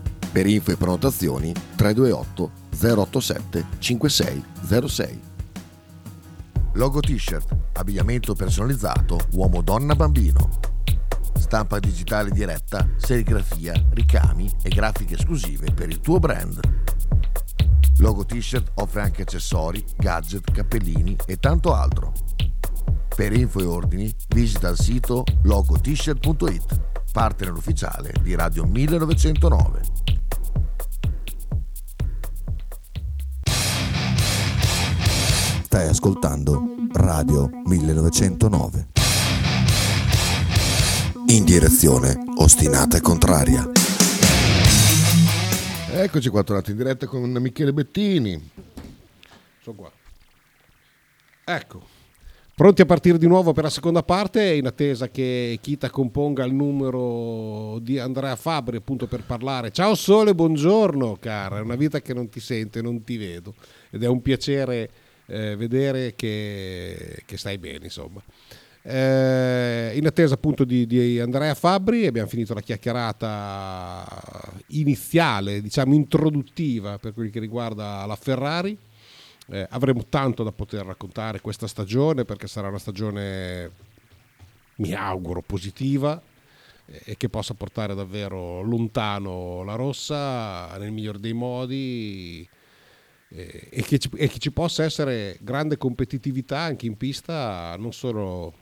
[0.31, 5.21] Per info e prenotazioni 328 087 5606.
[6.75, 10.49] Logo t-shirt, abbigliamento personalizzato uomo-donna-bambino.
[11.35, 16.59] Stampa digitale diretta, serigrafia, ricami e grafiche esclusive per il tuo brand.
[17.97, 22.13] Logo t-shirt offre anche accessori, gadget, cappellini e tanto altro.
[23.13, 30.10] Per info e ordini visita il sito logotshirt.it, partner ufficiale di Radio 1909.
[35.73, 38.87] Stai ascoltando Radio 1909.
[41.27, 43.71] In direzione ostinata e contraria.
[45.93, 48.51] Eccoci qua, tornati in diretta con Michele Bettini.
[49.61, 49.91] Sono qua.
[51.45, 51.81] Ecco.
[52.53, 56.53] Pronti a partire di nuovo per la seconda parte, in attesa che Kita componga il
[56.53, 59.71] numero di Andrea Fabri appunto per parlare.
[59.71, 63.55] Ciao Sole, buongiorno cara, è una vita che non ti sento, non ti vedo
[63.89, 64.89] ed è un piacere
[65.31, 68.21] eh, vedere che, che, stai bene insomma.
[68.83, 74.05] Eh, in attesa appunto di, di, Andrea Fabri abbiamo finito la chiacchierata
[74.67, 78.77] iniziale, diciamo introduttiva per quel che riguarda la Ferrari.
[79.47, 83.71] Eh, avremo tanto da poter raccontare questa stagione perché sarà una stagione,
[84.75, 86.21] mi auguro, positiva
[86.85, 92.47] eh, e che possa portare davvero lontano la rossa nel miglior dei modi
[93.33, 97.93] eh, e, che ci, e che ci possa essere grande competitività anche in pista, non
[97.93, 98.53] solo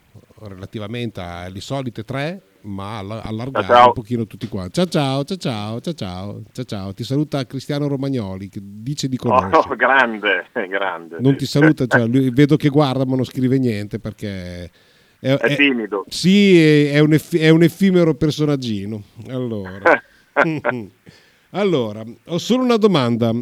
[0.42, 3.88] relativamente alle solite tre, ma allargare ciao, ciao.
[3.88, 4.74] un pochino tutti quanti.
[4.74, 6.94] Ciao ciao, ciao ciao, ciao ciao, ciao ciao.
[6.94, 9.56] Ti saluta Cristiano Romagnoli che dice di conoscere.
[9.56, 11.18] Oh, grande, grande.
[11.20, 14.70] Non ti saluta, cioè, lui, vedo che guarda ma non scrive niente perché...
[15.20, 16.06] È, è timido.
[16.06, 19.04] È, sì, è un, eff, è un effimero personaggino.
[19.30, 20.02] Allora.
[21.52, 23.34] allora, ho solo una domanda.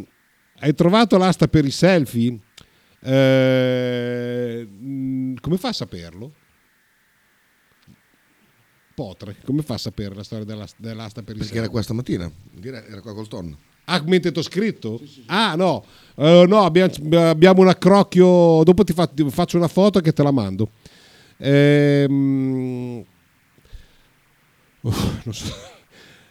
[0.60, 2.40] Hai trovato l'asta per i selfie?
[3.00, 4.68] Eh,
[5.40, 6.32] come fa a saperlo?
[8.96, 12.32] Potre, come fa a sapere la storia della, dell'asta per i Perché era qua stamattina,
[12.64, 13.60] era qua col tonno.
[13.86, 14.98] Ah, mentre ti ho scritto?
[14.98, 15.24] Sì, sì, sì.
[15.28, 15.86] Ah, no,
[16.16, 16.92] uh, no abbiamo,
[17.30, 18.64] abbiamo, un accrocchio.
[18.64, 20.72] Dopo ti, fa, ti, faccio una foto che te la mando.
[21.38, 23.06] Ehm...
[24.82, 24.90] Uh,
[25.24, 25.76] non so.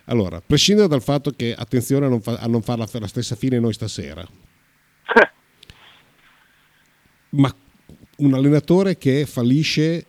[0.07, 3.59] Allora, prescindere dal fatto che attenzione a non, fa, a non farla la stessa fine
[3.59, 4.25] noi stasera,
[7.31, 7.55] ma
[8.19, 10.07] un allenatore che fallisce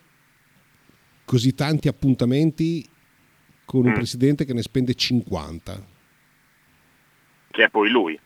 [1.24, 2.88] così tanti appuntamenti
[3.64, 3.94] con un mm.
[3.94, 5.86] presidente che ne spende 50.
[7.50, 8.18] Che è poi lui.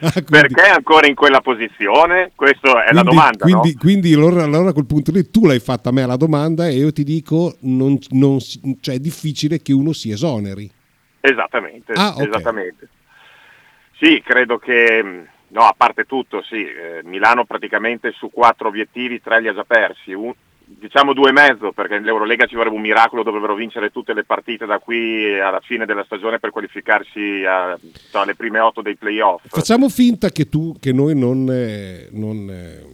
[0.00, 0.30] Ah, quindi...
[0.30, 2.32] Perché è ancora in quella posizione?
[2.34, 3.44] Questa è quindi, la domanda.
[3.44, 3.80] Quindi, no?
[3.80, 6.74] quindi allora, allora, a quel punto lì tu l'hai fatta a me la domanda e
[6.74, 8.38] io ti dico: non, non,
[8.80, 10.70] cioè, è difficile che uno si esoneri.
[11.20, 12.26] Esattamente, ah, okay.
[12.28, 12.88] esattamente.
[13.98, 19.40] Sì, credo che No, a parte tutto, sì, eh, Milano praticamente su quattro obiettivi, tre
[19.40, 20.32] li ha già persi, un,
[20.68, 24.66] diciamo due e mezzo perché l'Eurolega ci vorrebbe un miracolo, dovrebbero vincere tutte le partite
[24.66, 27.78] da qui alla fine della stagione per qualificarsi a,
[28.10, 29.44] cioè, alle prime otto dei playoff.
[29.46, 32.84] Facciamo finta che tu, che noi non, eh, non, eh,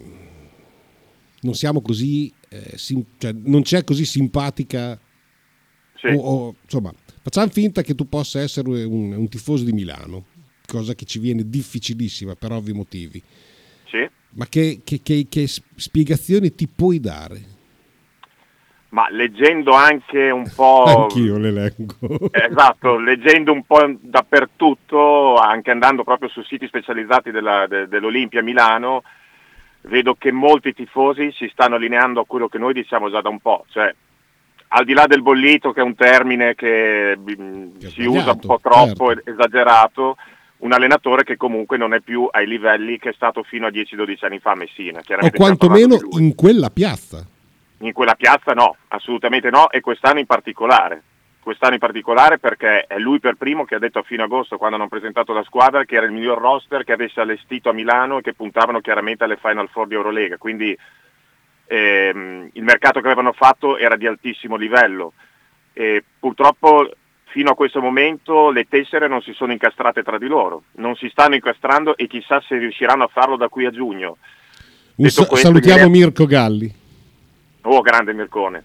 [1.40, 4.98] non siamo così, eh, sim, cioè, non c'è così simpatica,
[5.96, 6.06] sì.
[6.06, 10.32] o, o, insomma, facciamo finta che tu possa essere un, un tifoso di Milano
[10.66, 13.22] cosa che ci viene difficilissima per ovvi motivi.
[13.86, 14.08] Sì.
[14.36, 17.52] Ma che, che, che, che spiegazioni ti puoi dare?
[18.94, 20.84] Ma leggendo anche un po'...
[20.84, 21.96] Anch'io le leggo.
[22.30, 29.02] esatto, leggendo un po' dappertutto, anche andando proprio su siti specializzati della, de, dell'Olimpia Milano,
[29.82, 33.40] vedo che molti tifosi si stanno allineando a quello che noi diciamo già da un
[33.40, 33.92] po', cioè
[34.68, 37.18] al di là del bollito che è un termine che,
[37.78, 39.30] che si usa un po' troppo certo.
[39.30, 40.16] esagerato,
[40.58, 44.24] un allenatore che comunque non è più ai livelli che è stato fino a 10-12
[44.24, 45.00] anni fa a Messina.
[45.20, 47.26] O quantomeno in quella piazza.
[47.78, 51.02] In quella piazza no, assolutamente no, e quest'anno in particolare.
[51.40, 54.76] Quest'anno in particolare perché è lui per primo che ha detto a fine agosto, quando
[54.76, 58.22] hanno presentato la squadra, che era il miglior roster che avesse allestito a Milano e
[58.22, 60.38] che puntavano chiaramente alle Final Four di Eurolega.
[60.38, 60.76] Quindi
[61.66, 65.12] ehm, il mercato che avevano fatto era di altissimo livello.
[65.74, 66.88] E purtroppo
[67.34, 71.08] fino a questo momento le tessere non si sono incastrate tra di loro, non si
[71.08, 74.18] stanno incastrando e chissà se riusciranno a farlo da qui a giugno.
[74.96, 75.90] Sa- questo, salutiamo viene...
[75.90, 76.82] Mirko Galli.
[77.66, 78.62] Oh, grande Mircone.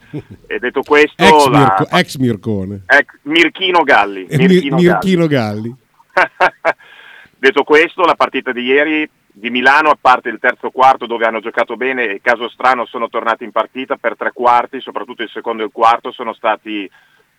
[0.48, 2.82] E detto questo, Ex, la- Mirco- ex Mircone.
[2.86, 4.26] ex- Mirchino Galli.
[4.28, 4.88] E Mir- Mirchino Galli.
[4.88, 5.76] Mirchino Galli.
[7.38, 11.40] Detto questo, la partita di ieri di Milano, a parte il terzo quarto dove hanno
[11.40, 15.62] giocato bene e caso strano sono tornati in partita per tre quarti, soprattutto il secondo
[15.62, 16.90] e il quarto sono stati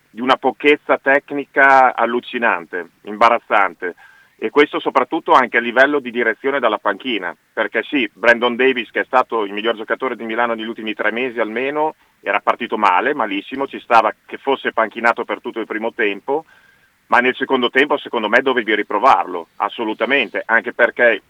[0.09, 3.95] di una pochezza tecnica allucinante, imbarazzante.
[4.43, 9.01] E questo soprattutto anche a livello di direzione dalla panchina, perché sì, Brandon Davis, che
[9.01, 13.13] è stato il miglior giocatore di Milano negli ultimi tre mesi almeno, era partito male,
[13.13, 16.45] malissimo, ci stava che fosse panchinato per tutto il primo tempo,
[17.05, 21.21] ma nel secondo tempo secondo me dovevi riprovarlo, assolutamente, anche perché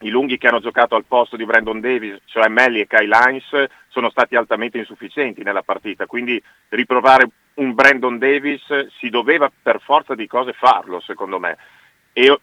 [0.00, 3.70] i lunghi che hanno giocato al posto di Brandon Davis, cioè Melli e Kyle Hines,
[3.86, 10.16] sono stati altamente insufficienti nella partita, quindi riprovare un Brandon Davis si doveva per forza
[10.16, 11.56] di cose farlo, secondo me.
[12.12, 12.40] E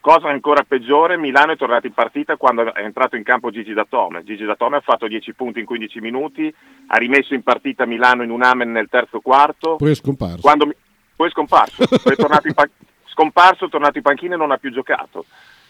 [0.00, 4.24] cosa ancora peggiore, Milano è tornato in partita quando è entrato in campo Gigi Datome.
[4.24, 6.52] Gigi Datome ha fatto 10 punti in 15 minuti,
[6.86, 9.76] ha rimesso in partita Milano in un amen nel terzo quarto.
[9.76, 10.40] Poi è scomparso.
[10.40, 10.72] Quando
[11.14, 12.68] poi è scomparso, poi è tornato in pa-
[13.04, 15.26] scomparso, tornato in panchina e non ha più giocato.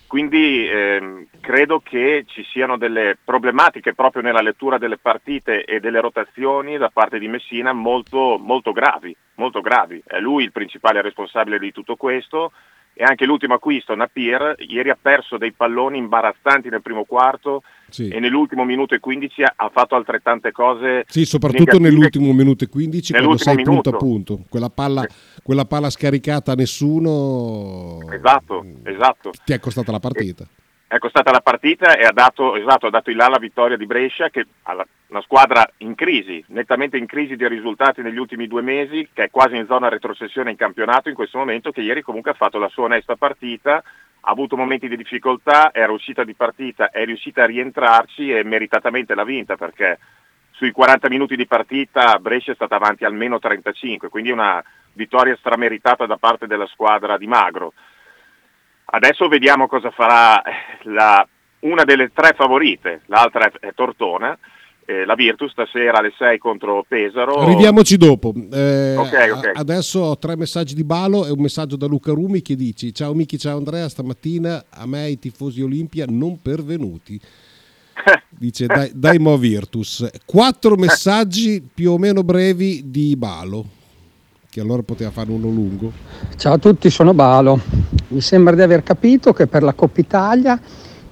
[0.06, 6.00] Quindi ehm, credo che ci siano delle problematiche proprio nella lettura delle partite e delle
[6.00, 10.02] rotazioni da parte di Messina molto, molto gravi, molto gravi.
[10.04, 12.50] È lui il principale responsabile di tutto questo
[12.92, 18.08] e anche l'ultimo acquisto, Napier, ieri ha perso dei palloni imbarazzanti nel primo quarto Sì.
[18.08, 21.04] e nell'ultimo minuto e 15 ha- fatto altrettante cose.
[21.08, 23.96] Sì, soprattutto nell'ultimo minuto e 15 quando sei punto a minuto.
[23.96, 24.44] punto.
[24.48, 25.06] Quella palla,
[25.42, 29.30] quella palla scaricata a nessuno Esatto, esatto.
[29.44, 30.46] ti è costata la partita.
[30.90, 33.86] È costata la partita e ha dato, esatto, ha dato il là alla vittoria di
[33.86, 38.48] Brescia, che ha la- una squadra in crisi, nettamente in crisi di risultati negli ultimi
[38.48, 42.02] due mesi, che è quasi in zona retrocessione in campionato in questo momento, che ieri
[42.02, 46.34] comunque ha fatto la sua onesta partita, ha avuto momenti di difficoltà, era uscita di
[46.34, 49.96] partita, è riuscita a rientrarci e meritatamente l'ha vinta perché
[50.50, 54.60] sui 40 minuti di partita Brescia è stata avanti almeno 35, quindi una
[54.94, 57.74] vittoria strameritata da parte della squadra di Magro.
[58.92, 60.52] Adesso vediamo cosa farà eh,
[60.84, 61.26] la-
[61.60, 64.36] una delle tre favorite, l'altra è, Tortona,
[64.86, 67.34] eh, la Virtus stasera alle 6 contro Pesaro.
[67.34, 68.32] Arriviamoci dopo.
[68.52, 69.44] Eh, Ok, ok.
[69.54, 72.92] a- Adesso ho tre messaggi di Balo e un messaggio da Luca Rumi che dici
[72.94, 77.20] Ciao Miki, ciao Andrea, stamattina a me i tifosi Olimpia non pervenuti.
[78.30, 80.08] Dice dai, dai Mo Virtus.
[80.24, 83.66] Quattro messaggi più o meno brevi di Balo,
[84.50, 85.92] che allora poteva fare uno lungo.
[86.36, 87.60] Ciao a tutti, sono Balo.
[88.08, 90.60] Mi sembra di aver capito che per la Coppa Italia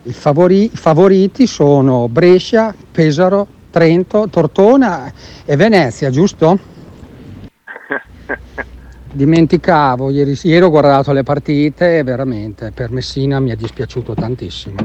[0.02, 5.12] i, favori- favoriti sono Brescia, Pesaro, Trento, Tortona
[5.44, 6.58] e Venezia, giusto?
[9.12, 14.76] Dimenticavo, ieri, ieri ho guardato le partite e veramente per Messina mi è dispiaciuto tantissimo.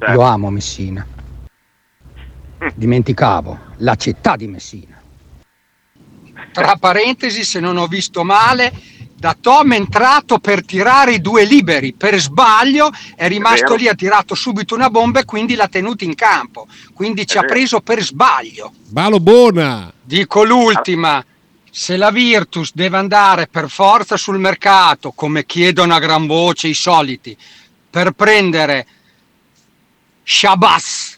[0.00, 1.06] Io amo Messina.
[2.74, 4.97] Dimenticavo, la città di Messina.
[6.52, 8.72] Tra parentesi, se non ho visto male,
[9.18, 13.76] da Tom è entrato per tirare i due liberi, per sbaglio è rimasto vero.
[13.76, 16.68] lì, ha tirato subito una bomba e quindi l'ha tenuto in campo.
[16.94, 17.52] Quindi ci ha vero.
[17.52, 18.72] preso per sbaglio.
[18.86, 19.92] Balo buona!
[20.00, 21.24] Dico l'ultima,
[21.68, 26.74] se la Virtus deve andare per forza sul mercato, come chiedono a gran voce i
[26.74, 27.36] soliti,
[27.90, 28.86] per prendere
[30.22, 31.14] Shabazz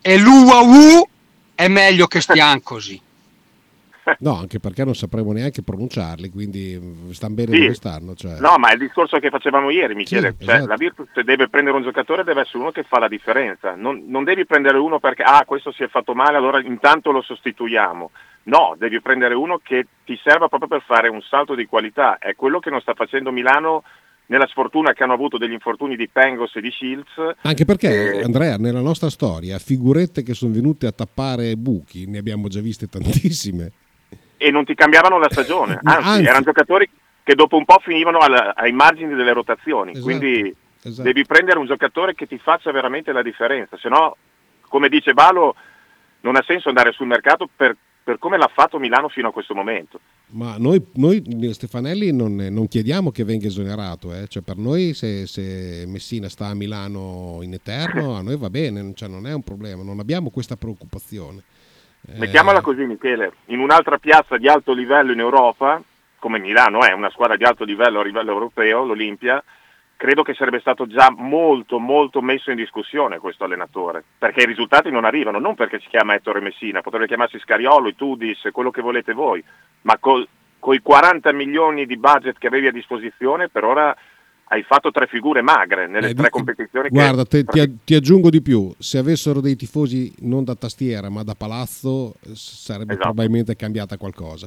[0.00, 1.08] e l'UAU,
[1.54, 3.00] è meglio che stiamo così.
[4.20, 7.60] No, anche perché non sapremo neanche pronunciarli, quindi mm, stanno bene Sì.
[7.60, 8.14] dove stanno.
[8.14, 8.38] Cioè.
[8.40, 10.34] No, ma è il discorso che facevamo ieri, Michele.
[10.38, 10.68] Sì, Cioè, esatto.
[10.68, 13.74] La Virtus se deve prendere un giocatore deve essere uno che fa la differenza.
[13.74, 17.22] Non, non devi prendere uno perché ah, questo si è fatto male, allora intanto lo
[17.22, 18.10] sostituiamo.
[18.44, 22.18] No, devi prendere uno che ti serva proprio per fare un salto di qualità.
[22.18, 23.82] È quello che non sta facendo Milano
[24.26, 27.36] nella sfortuna che hanno avuto degli infortuni di Pengos e di Shields.
[27.42, 32.18] Anche perché, Eh, Andrea, nella nostra storia, figurette che sono venute a tappare buchi, ne
[32.18, 33.72] abbiamo già viste tantissime.
[34.42, 36.24] E non ti cambiavano la stagione, anzi, Anzi.
[36.24, 36.88] erano giocatori
[37.22, 41.02] che dopo un po' finivano al- ai margini delle rotazioni, Esatto, quindi esatto.
[41.02, 44.16] devi prendere un giocatore che ti faccia veramente la differenza, se no,
[44.66, 45.54] come dice Balo,
[46.22, 49.54] non ha senso andare sul mercato per, per come l'ha fatto Milano fino a questo
[49.54, 50.00] momento.
[50.32, 51.22] Ma noi, noi
[51.52, 54.26] Stefanelli non, non chiediamo che venga esonerato, eh.
[54.28, 58.92] Cioè, per noi se, se Messina sta a Milano in eterno, a noi va bene,
[58.94, 61.42] cioè, non è un problema, non abbiamo questa preoccupazione.
[62.08, 65.82] Eh, Mettiamola così Michele, in un'altra piazza di alto livello in Europa,
[66.18, 69.42] come Milano è una squadra di alto livello a livello europeo, l'Olimpia,
[69.96, 74.90] credo che sarebbe stato già molto molto messo in discussione questo allenatore, perché i risultati
[74.90, 79.12] non arrivano, non perché si chiama Ettore Messina, potrebbe chiamarsi Scariolo, Itudis, quello che volete
[79.12, 79.44] voi,
[79.82, 80.26] ma con
[80.74, 83.94] i 40 milioni di budget che avevi a disposizione per ora
[84.52, 86.88] hai fatto tre figure magre nelle Eh, tre competizioni.
[86.88, 91.08] che- Guarda, te- ti, ti aggiungo di più, se avessero dei tifosi non da tastiera
[91.08, 93.06] ma da palazzo eh, sarebbe Esatto.
[93.08, 94.46] probabilmente cambiata qualcosa.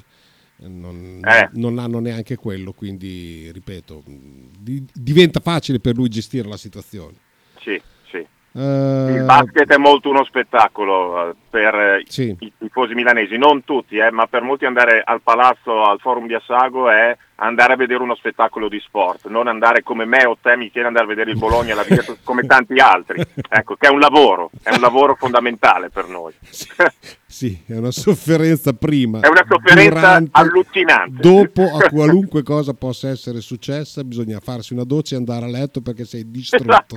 [0.62, 1.50] Eh, Non, Eh.
[1.54, 7.16] non hanno neanche quello, quindi ripeto, di- diventa facile per lui gestire la situazione.
[7.60, 8.18] Sì, sì.
[8.18, 12.36] Eh, Il basket è molto uno spettacolo per Sì.
[12.40, 16.34] i tifosi milanesi, non tutti, eh, ma per molti andare al palazzo, al forum di
[16.36, 20.56] Assago è andare a vedere uno spettacolo di sport, non andare come me o te
[20.56, 24.00] Michele andare a vedere il Bologna, la Virtus come tanti altri, ecco, che è un
[24.00, 26.34] lavoro, è un lavoro fondamentale per noi.
[27.34, 29.22] Sì, è una sofferenza prima.
[29.22, 31.20] È una sofferenza durante, allucinante.
[31.20, 35.82] Dopo a qualunque cosa possa essere successa bisogna farsi una doccia e andare a letto
[35.82, 36.96] perché sei distrutto.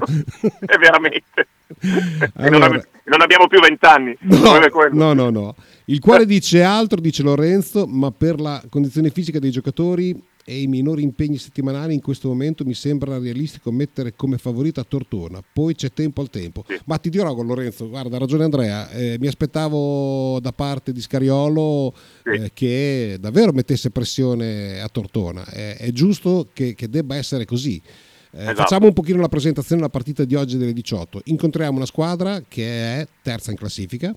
[0.61, 1.49] è veramente.
[1.81, 4.15] Non, Allora- ave- non abbiamo più vent'anni.
[4.21, 4.59] No,
[4.93, 5.55] no, no, no.
[5.87, 10.15] Il cuore dice altro, dice Lorenzo, ma per la condizione fisica dei giocatori
[10.49, 15.43] e i minori impegni settimanali in questo momento mi sembra realistico mettere come favorita Tortona,
[15.53, 16.65] poi c'è tempo al tempo.
[16.85, 21.01] Ma ti dirò con Lorenzo, guarda, ha ragione Andrea, eh, mi aspettavo da parte di
[21.01, 21.93] Scariolo
[22.23, 27.83] eh, che davvero mettesse pressione a Tortona, è, è giusto che, che debba essere così.
[28.31, 28.55] Eh, Esatto.
[28.55, 31.23] Facciamo un pochino la presentazione della partita di oggi delle 18.
[31.25, 34.15] Incontriamo una squadra che è terza in classifica.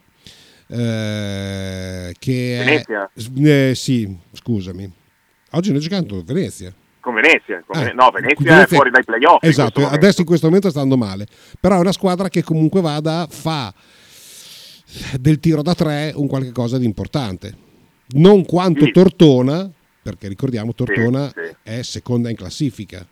[0.67, 3.09] eh, che Venezia?
[3.15, 4.97] è, eh, sì, scusami.
[5.52, 6.74] Oggi noi giocando Venezia.
[7.00, 9.41] Con Venezia, con Eh, no, Venezia, Venezia- è fuori dai playoff.
[9.43, 9.95] in Esatto, momento.
[9.97, 11.28] adesso in questo momento sta andando male.
[11.60, 13.74] Però è una squadra che comunque vada, fa
[15.20, 17.56] del tiro da tre un qualche cosa di importante.
[18.12, 18.91] Non quanto Sì.
[18.91, 19.70] Tortona,
[20.02, 21.56] perché ricordiamo Tortona sì.
[21.64, 23.06] è seconda in classifica.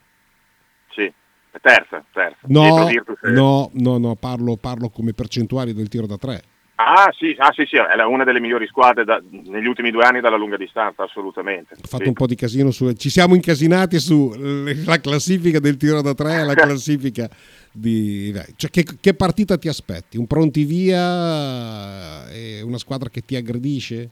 [0.94, 2.40] Sì, è terza, terza.
[2.48, 6.42] No, no, no, parlo, parlo come percentuali del tiro da tre.
[6.80, 10.20] Ah sì, ah, sì, sì, è una delle migliori squadre da- negli ultimi due anni
[10.22, 11.74] dalla lunga distanza, assolutamente.
[11.74, 12.08] Ho fatto Sì.
[12.10, 12.92] un po' di casino su.
[12.94, 17.28] Ci siamo incasinati sulla classifica del tiro da tre la classifica
[17.72, 18.32] di.
[18.56, 20.18] Cioè, che, che partita ti aspetti?
[20.18, 24.10] Un pronti via e una squadra che ti aggredisce?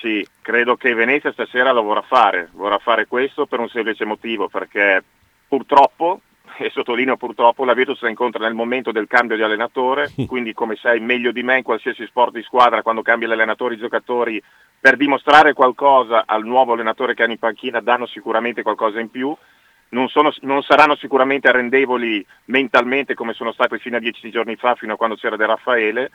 [0.00, 4.48] Sì, credo che Venezia stasera lo vorrà fare, vorrà fare questo per un semplice motivo,
[4.48, 5.04] perché
[5.46, 6.22] purtroppo,
[6.60, 10.76] e sottolineo purtroppo, la Virtus la incontra nel momento del cambio di allenatore, quindi come
[10.76, 14.42] sai meglio di me in qualsiasi sport di squadra, quando cambia l'allenatore i giocatori
[14.78, 19.34] per dimostrare qualcosa al nuovo allenatore che hanno in panchina danno sicuramente qualcosa in più,
[19.90, 24.74] non, sono- non saranno sicuramente arrendevoli mentalmente come sono stati fino a dieci giorni fa,
[24.74, 26.10] fino a quando c'era De Raffaele,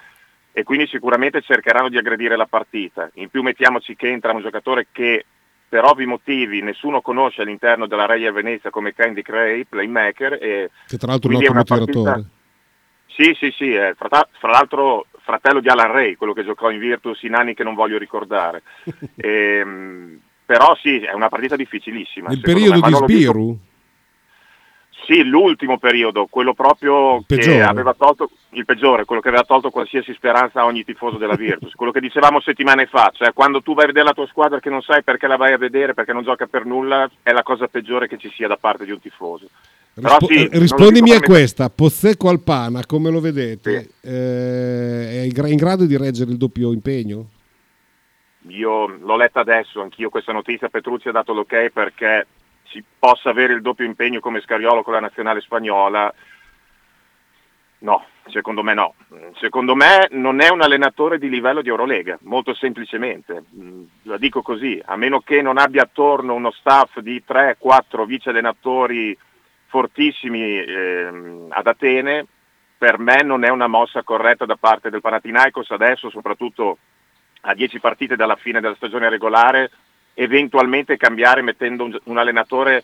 [0.52, 3.10] e quindi sicuramente cercheranno di aggredire la partita.
[3.16, 5.26] In più mettiamoci che entra un giocatore che
[5.68, 10.98] per ovvi motivi nessuno conosce all'interno della Reia Venezia come Candy Cray, playmaker, e Che
[10.98, 12.26] tra l'altro è un ottimo partita- tiratore.
[13.08, 16.80] Sì, sì, sì, è fra, fra l'altro fratello di Alan Ray, quello che giocò in
[16.80, 18.62] Virtus in anni che non voglio ricordare.
[19.18, 22.28] Ehm, però sì, è una partita difficilissima.
[22.28, 23.60] Nel secondo periodo me, di Sbiru?
[25.06, 27.62] Sì, l'ultimo periodo, quello proprio che peggiore.
[27.62, 31.74] aveva tolto il peggiore, quello che aveva tolto qualsiasi speranza a ogni tifoso della Virtus,
[31.76, 34.72] quello che dicevamo settimane fa, cioè quando tu vai a vedere la tua squadra che
[34.72, 37.68] non sai perché la vai a vedere, perché non gioca per nulla, è la cosa
[37.68, 39.48] peggiore che ci sia da parte di un tifoso.
[39.94, 43.92] Rispo- sì, eh, rispondimi a questa, Pozzecco Alpana, come lo vedete?
[44.02, 47.28] Eh, è in grado di reggere il doppio impegno?
[48.48, 52.28] Io l'ho letta adesso, anch'io questa notizia, Petrucci ha dato l'ok perché
[52.68, 56.14] si possa avere il doppio impegno come Scariolo con la nazionale spagnola.
[57.80, 58.96] No, secondo me no.
[59.40, 63.44] Secondo me non è un allenatore di livello di Eurolega, molto semplicemente.
[63.56, 68.30] Mm, La dico così, a meno che non abbia attorno uno staff di 3-4 vice
[68.30, 69.16] allenatori
[69.68, 72.26] fortissimi ehm, ad Atene,
[72.78, 76.78] per me non è una mossa corretta da parte del Panathinaikos adesso, soprattutto
[77.42, 79.70] a 10 partite dalla fine della stagione regolare,
[80.16, 82.84] eventualmente cambiare mettendo un, un allenatore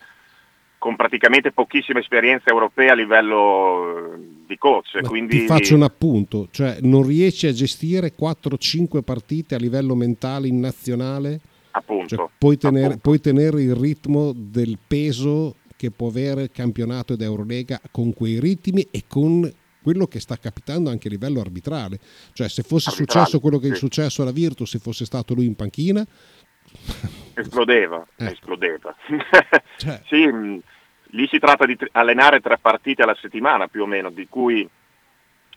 [0.78, 5.00] con praticamente pochissima esperienza europea a livello eh, di coach.
[5.02, 9.96] Ma quindi Ti faccio un appunto, cioè non riesci a gestire 4-5 partite a livello
[9.96, 11.40] mentale in nazionale?
[11.72, 17.14] appunto, Cioè, puoi, tenere, puoi tenere il ritmo del peso che può avere il campionato
[17.14, 19.52] ed Eurolega con quei ritmi e con
[19.82, 22.00] quello che sta capitando anche a livello arbitrale.
[22.34, 23.78] Cioè, se fosse Arbitrale, successo quello che è sì.
[23.78, 26.06] successo alla Virtus, se fosse stato lui in panchina,
[27.36, 28.32] esplodeva, Ecco.
[28.32, 28.96] esplodeva.
[29.78, 30.02] Cioè.
[30.06, 30.62] sì, mh,
[31.12, 34.68] lì si tratta di allenare tre partite alla settimana più o meno, di cui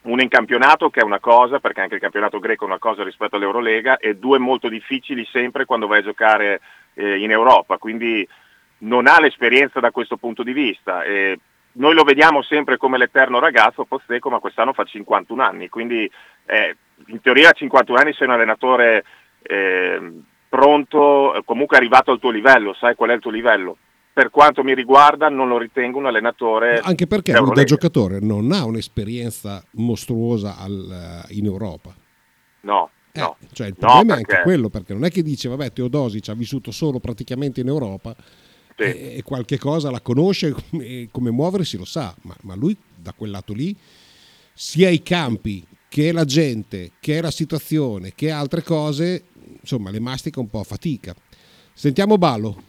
[0.02, 3.02] una in campionato che è una cosa, perché anche il campionato greco è una cosa
[3.04, 6.60] rispetto all'Eurolega, e due molto difficili sempre quando vai a giocare
[6.94, 8.26] eh, in Europa, quindi
[8.78, 11.04] non ha l'esperienza da questo punto di vista.
[11.04, 11.38] E
[11.72, 16.10] noi lo vediamo sempre come l'eterno ragazzo Posteco, ma quest'anno fa 51 anni, quindi
[16.46, 19.04] eh, in teoria a 51 anni sei un allenatore
[19.42, 20.12] eh,
[20.58, 23.76] pronto, eh, comunque arrivato al tuo livello, sai qual è il tuo livello.
[24.14, 28.52] per quanto mi riguarda non lo ritengo un allenatore Anche perché lui da giocatore non
[28.52, 31.92] ha un'esperienza mostruosa al- in Europa.
[32.60, 33.36] No, no.
[33.52, 36.28] Cioè il No, problema è anche perché- quello, perché non è che dice, vabbè, Teodosic
[36.28, 38.14] ha vissuto solo praticamente in Europa
[38.76, 43.12] e, e qualche cosa la conosce e come muoversi lo sa, ma, ma lui da
[43.16, 43.76] quel lato lì,
[44.52, 49.24] sia i campi che la gente, che la situazione, che altre cose,
[49.64, 51.14] insomma, le mastica un po' a fatica.
[51.72, 52.62] Sentiamo Ballo,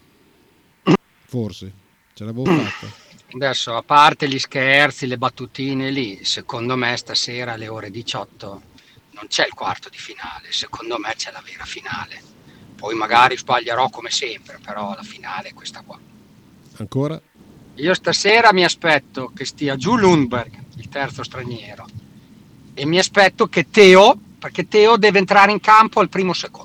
[1.25, 1.73] forse,
[2.13, 3.03] ce l'avevo fatta.
[3.33, 8.73] Adesso, a parte gli scherzi, le battutine lì, secondo me stasera alle ore 18
[9.15, 12.21] non c'è il quarto di finale, secondo me c'è la vera finale.
[12.75, 15.97] Poi magari sbaglierò come sempre, però la finale è questa qua.
[16.77, 17.19] Ancora?
[17.75, 21.85] Io stasera mi aspetto che stia giù Lundberg, il terzo straniero,
[22.73, 26.64] e mi aspetto che Teo, perché Teo deve entrare in campo al primo secondo.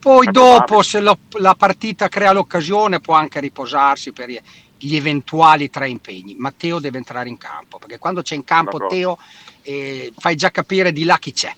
[0.00, 5.88] Poi dopo, se lo- la partita crea l'occasione, può anche riposarsi per gli eventuali tre
[5.88, 6.36] impegni.
[6.36, 8.94] Ma Teo deve entrare in campo, perché quando c'è in campo D'accordo.
[8.94, 9.18] Teo
[9.62, 11.52] eh, fai già capire di là chi c'è.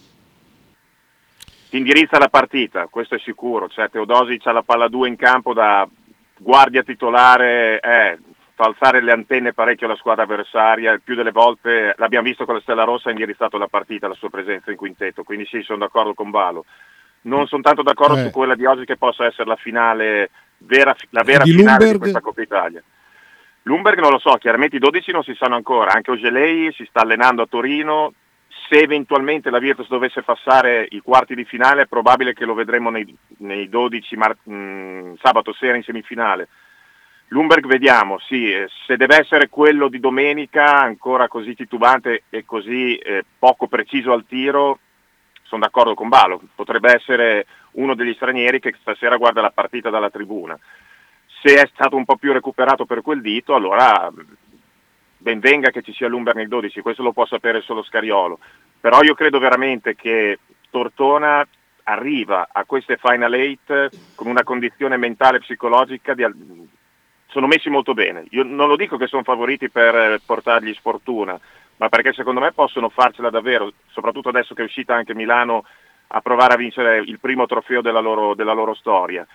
[1.70, 3.68] ti indirizza la partita, questo è sicuro.
[3.68, 5.88] Cioè, Teodosic ha la palla 2 in campo da
[6.36, 8.18] guardia titolare, eh,
[8.55, 10.99] fa alzare le antenne parecchio alla squadra avversaria.
[11.03, 14.30] Più delle volte l'abbiamo visto con la Stella Rossa ha indirizzato la partita, la sua
[14.30, 15.22] presenza in quintetto.
[15.22, 16.64] Quindi sì, sono d'accordo con Balo.
[17.22, 18.22] Non sono tanto d'accordo Eh.
[18.24, 21.82] su quella di oggi che possa essere la finale, vera, la vera di finale di
[21.84, 21.98] Lumberg?
[22.00, 22.82] questa Coppa Italia.
[23.64, 27.00] Lumberg non lo so, chiaramente i 12 non si sanno ancora, anche Ogelei si sta
[27.02, 28.14] allenando a Torino,
[28.68, 32.88] se eventualmente la Virtus dovesse passare i quarti di finale è probabile che lo vedremo
[32.88, 36.48] nei, nei 12 mar- mh, sabato sera in semifinale.
[37.28, 42.96] Lumberg vediamo, sì, eh, se deve essere quello di domenica ancora così titubante e così
[42.96, 44.78] eh, poco preciso al tiro,
[45.51, 50.09] sono d'accordo con Balo, potrebbe essere uno degli stranieri che stasera guarda la partita dalla
[50.09, 50.57] tribuna.
[51.42, 54.12] Se è stato un po' più recuperato per quel dito, allora
[55.18, 58.38] ben venga che ci sia Lumberg nel 12, questo lo può sapere solo Scariolo.
[58.80, 60.38] Però io credo veramente che
[60.70, 61.44] Tortona
[61.82, 66.22] arriva a queste Final Eight con una condizione mentale e psicologica di
[67.26, 68.24] sono messi molto bene.
[68.30, 71.38] Io non lo dico che sono favoriti per portargli sfortuna,
[71.80, 75.64] ma perché secondo me possono farcela davvero, soprattutto adesso che è uscita anche Milano
[76.08, 79.26] a provare a vincere il primo trofeo della loro, della loro storia.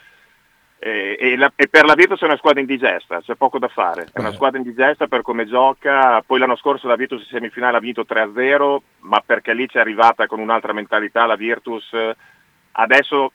[0.77, 4.09] E, e la- e per la Virtus è una squadra indigesta, c'è poco da fare.
[4.13, 6.21] È una squadra indigesta per come gioca.
[6.21, 10.27] Poi l'anno scorso la Virtus in semifinale ha vinto 3-0, ma perché lì c'è arrivata
[10.27, 11.89] con un'altra mentalità la Virtus.
[12.73, 13.31] Adesso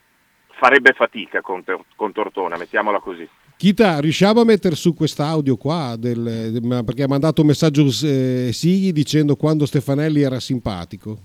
[0.52, 1.64] farebbe fatica con,
[1.96, 3.28] con Tortona, mettiamola così.
[3.60, 5.94] Chita, riusciamo a mettere su quest'audio qua?
[5.98, 11.18] Del, perché ha mandato un messaggio eh, Sighi dicendo quando Stefanelli era simpatico.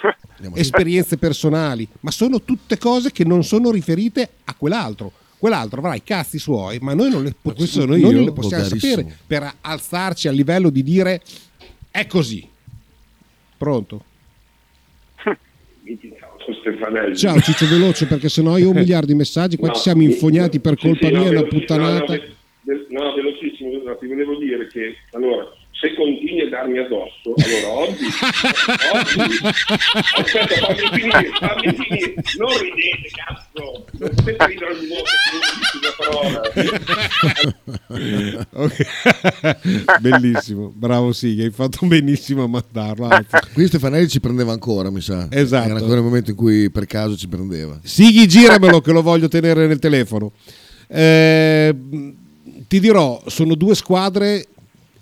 [0.54, 5.12] Esperienze personali, ma sono tutte cose che non sono riferite a quell'altro.
[5.36, 8.12] Quell'altro avrà i cazzi suoi, ma noi non le, po- noi io?
[8.12, 11.20] non le possiamo sapere per alzarci al livello di dire
[11.90, 12.48] è così.
[13.58, 14.04] Pronto?
[16.44, 17.16] Ciao Stefanelli.
[17.16, 20.02] Ciao Ciccio Veloce, perché sennò io ho un miliardo di messaggi, qua No, ci siamo
[20.02, 22.12] infognati per colpa sì, no, mia, una veloci- puttanata.
[22.14, 22.24] No, no,
[22.64, 25.50] ve- ve- no, velocissimo, ti volevo dire che allora,
[25.82, 28.04] se continui a darmi addosso, allora oggi,
[28.92, 29.18] oggi
[30.14, 35.02] aspetta, fammi finire, fammi finire, non ridete, cazzo, non potete ridere dice
[35.80, 36.40] una parola.
[38.52, 39.98] Ok.
[40.00, 43.08] Bellissimo, bravo Sighi, hai fatto benissimo a mandarlo.
[43.52, 45.26] Qui Stefanelli ci prendeva ancora, mi sa.
[45.30, 45.68] Esatto.
[45.68, 47.80] Era ancora il momento in cui per caso ci prendeva.
[47.82, 50.30] Sighi, giramelo che lo voglio tenere nel telefono.
[50.86, 51.74] Eh,
[52.68, 54.46] ti dirò, sono due squadre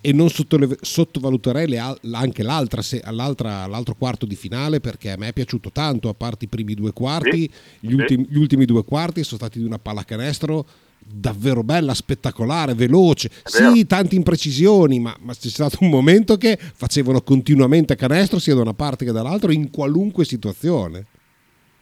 [0.02, 1.78] e non sottovaluterei le
[2.12, 6.46] anche l'altra, se- l'altro quarto di finale perché a me è piaciuto tanto, a parte
[6.46, 7.94] i primi due quarti, Sì, gli, sì.
[7.94, 10.64] ultimi, gli ultimi due quarti sono stati di una pallacanestro
[11.12, 13.30] davvero bella, spettacolare, veloce.
[13.44, 18.60] Sì, tante imprecisioni, ma, ma c'è stato un momento che facevano continuamente canestro sia da
[18.60, 21.06] una parte che dall'altra in qualunque situazione.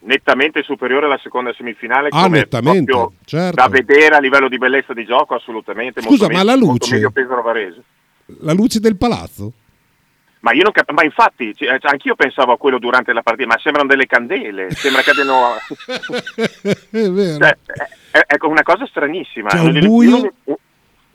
[0.01, 2.93] Nettamente superiore alla seconda semifinale, Ah, nettamente,
[3.25, 3.57] certo.
[3.57, 6.01] da vedere a livello di bellezza di gioco, assolutamente.
[6.01, 6.95] Scusa, molto ma me- la molto luce?
[6.95, 7.83] meglio Pesaro Varese.
[8.41, 9.53] La luce del palazzo?
[10.41, 13.59] Ma io non cap- ma infatti, cioè, anch'io pensavo a quello durante la partita, ma
[13.59, 15.55] sembrano delle candele, sembra che abbiano...
[16.91, 17.39] è vero.
[17.39, 17.57] Cioè,
[18.13, 19.49] è, è una cosa stranissima.
[19.49, 20.33] C'è un Un'illu- buio?
[20.45, 20.57] un-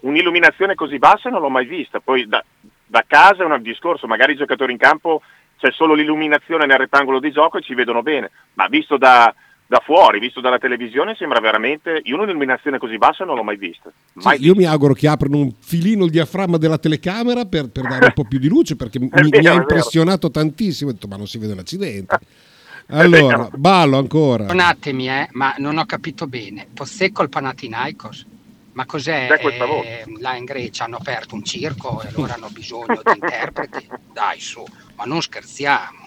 [0.03, 2.01] Un'illuminazione così bassa non l'ho mai vista.
[2.01, 2.43] Poi da,
[2.86, 5.22] da casa è un discorso, magari i giocatori in campo
[5.57, 9.34] c'è solo l'illuminazione nel rettangolo di gioco e ci vedono bene, ma visto da,
[9.74, 11.99] da fuori, visto dalla televisione, sembra veramente.
[12.03, 13.89] Io un'illuminazione così bassa non l'ho mai vista.
[13.89, 17.88] Sì, Mai io mi auguro che aprano un filino il diaframma della telecamera per, per
[17.88, 20.91] dare un po' più di luce perché mi, È mi vero, ha impressionato tantissimo.
[20.91, 22.19] Ho detto, ma non si vede un accidente.
[22.88, 24.43] Allora, ballo ancora.
[24.43, 26.67] Perdonatemi, eh, ma non ho capito bene.
[26.71, 28.26] Possecco il Panathinaikos?
[28.74, 29.30] Ma cos'è?
[29.39, 33.88] Eh, là in Grecia hanno aperto un circo e allora hanno bisogno di interpreti?
[34.11, 34.65] Dai su,
[34.95, 36.02] ma non scherziamo.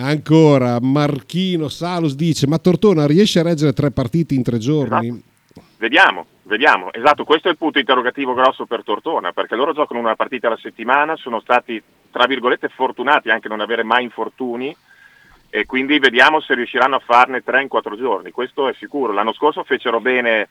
[0.00, 5.22] Ancora, Marchino Salus dice: Ma Tortona riesce a reggere tre partite in tre giorni?
[5.76, 6.92] Vediamo, vediamo.
[6.92, 10.58] Esatto, questo è il punto interrogativo grosso per Tortona, perché loro giocano una partita alla
[10.60, 11.82] settimana, sono stati,
[12.12, 14.74] tra virgolette, fortunati anche a non avere mai infortuni
[15.50, 19.12] e quindi vediamo se riusciranno a farne tre in quattro giorni, questo è sicuro.
[19.12, 20.48] L'anno scorso fecero bene,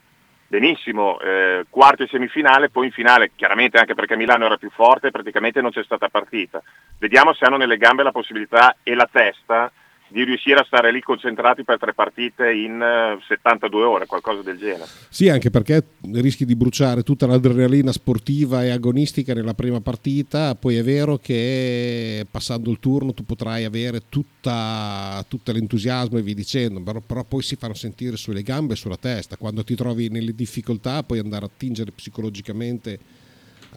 [0.48, 5.12] benissimo, eh, quarto e semifinale, poi in finale, chiaramente anche perché Milano era più forte,
[5.12, 6.62] praticamente non c'è stata partita.
[6.98, 9.72] Vediamo se hanno nelle gambe la possibilità e la testa
[10.10, 14.58] di riuscire a stare lì concentrati per tre partite in eh, 72 ore, qualcosa del
[14.58, 14.86] genere.
[15.10, 15.84] Sì, anche perché
[16.14, 20.56] rischi di bruciare tutta l'adrenalina sportiva e agonistica nella prima partita.
[20.56, 26.36] Poi è vero che passando il turno tu potrai avere tutta, tutto l'entusiasmo e via
[26.36, 29.38] dicendo, però, però poi si fanno sentire sulle gambe e sulla testa.
[29.38, 33.00] Quando ti trovi nelle difficoltà, puoi andare a attingere psicologicamente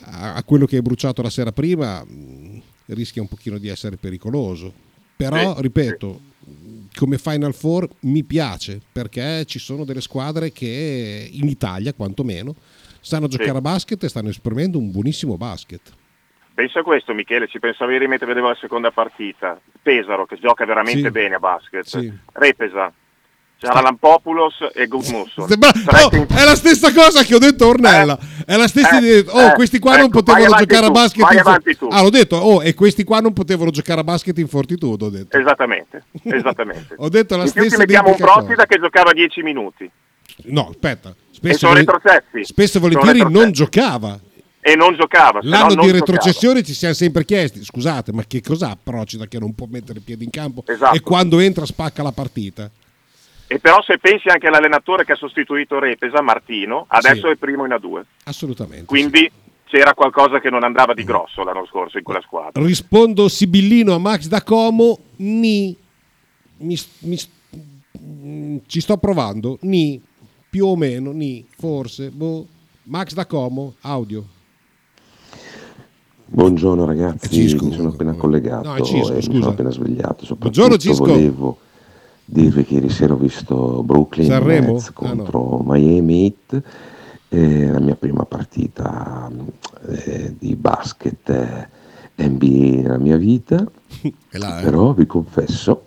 [0.02, 3.96] a, a quello che hai bruciato la sera prima, mh, rischia un pochino di essere
[3.96, 4.88] pericoloso.
[5.20, 6.20] Però, Sì, ripeto,
[6.96, 12.54] come Final Four mi piace perché ci sono delle squadre che in Italia, quantomeno,
[13.00, 13.56] sanno giocare Sì.
[13.56, 15.92] a basket e stanno esprimendo un buonissimo basket.
[16.54, 19.60] Pensa a questo Michele, ci pensavo ieri mentre vedevo la seconda partita.
[19.82, 22.14] Pesaro che gioca veramente bene a basket.
[22.32, 22.90] Repesa,
[23.60, 28.18] c'era Lampopoulos e Tre oh, è la stessa cosa che ho detto a Ornella.
[28.46, 29.22] È la stessa Eh, idea.
[29.34, 31.22] Oh, eh, questi qua non ecco, potevano vai avanti giocare a tu, basket.
[31.22, 31.86] vai in for- avanti tu.
[31.90, 32.36] Ah, l'ho detto.
[32.36, 35.06] Oh, e questi qua non potevano giocare a basket in fortitudo.
[35.06, 35.36] Ho detto.
[35.38, 36.94] Esattamente, esattamente.
[36.96, 38.32] Ho detto la in più ci stessa mettiamo un cosa.
[38.40, 39.90] Procida che giocava 10 minuti
[40.44, 41.10] No, aspetta.
[41.10, 42.44] e Spesso, sono voli- retrocessi.
[42.44, 44.18] spesso e volentieri non giocava.
[44.62, 45.40] E non giocava.
[45.42, 45.92] L'anno non di giocava.
[45.98, 50.24] retrocessione ci siamo sempre chiesti, scusate, ma che cos'ha Procida che non può mettere piedi
[50.24, 50.94] in campo Esatto.
[50.94, 52.70] e quando entra spacca la partita?
[53.52, 57.32] E però se pensi anche all'allenatore che ha sostituito Repesa, Martino, adesso Sì.
[57.32, 58.02] è primo in A2.
[58.24, 58.84] Assolutamente.
[58.84, 59.28] Quindi
[59.64, 62.62] c'era qualcosa che non andava di grosso l'anno scorso in quella squadra.
[62.64, 65.76] Rispondo sibillino a Max da Como, ni.
[66.58, 67.18] Mi- mi-
[68.00, 70.00] mm, ci sto provando, ni.
[70.48, 71.44] Più o meno, ni.
[71.58, 72.10] Forse.
[72.10, 72.46] boh.
[72.84, 74.24] Max da Como, audio.
[76.26, 79.38] Buongiorno ragazzi, Cisco, mi sono appena collegato No, Cisco, e mi scusa.
[79.40, 80.24] sono appena svegliato.
[80.36, 81.04] Buongiorno, Soprattutto Cisco.
[81.04, 81.58] volevo
[82.30, 84.72] dirvi che ieri sera ho visto Brooklyn Sanremo?
[84.72, 86.62] Nets Ah, contro Miami Heat,
[87.28, 89.30] eh, la mia prima partita
[89.88, 93.64] eh, di basket eh, NBA nella mia vita,
[94.32, 94.62] là, eh.
[94.64, 95.84] però vi confesso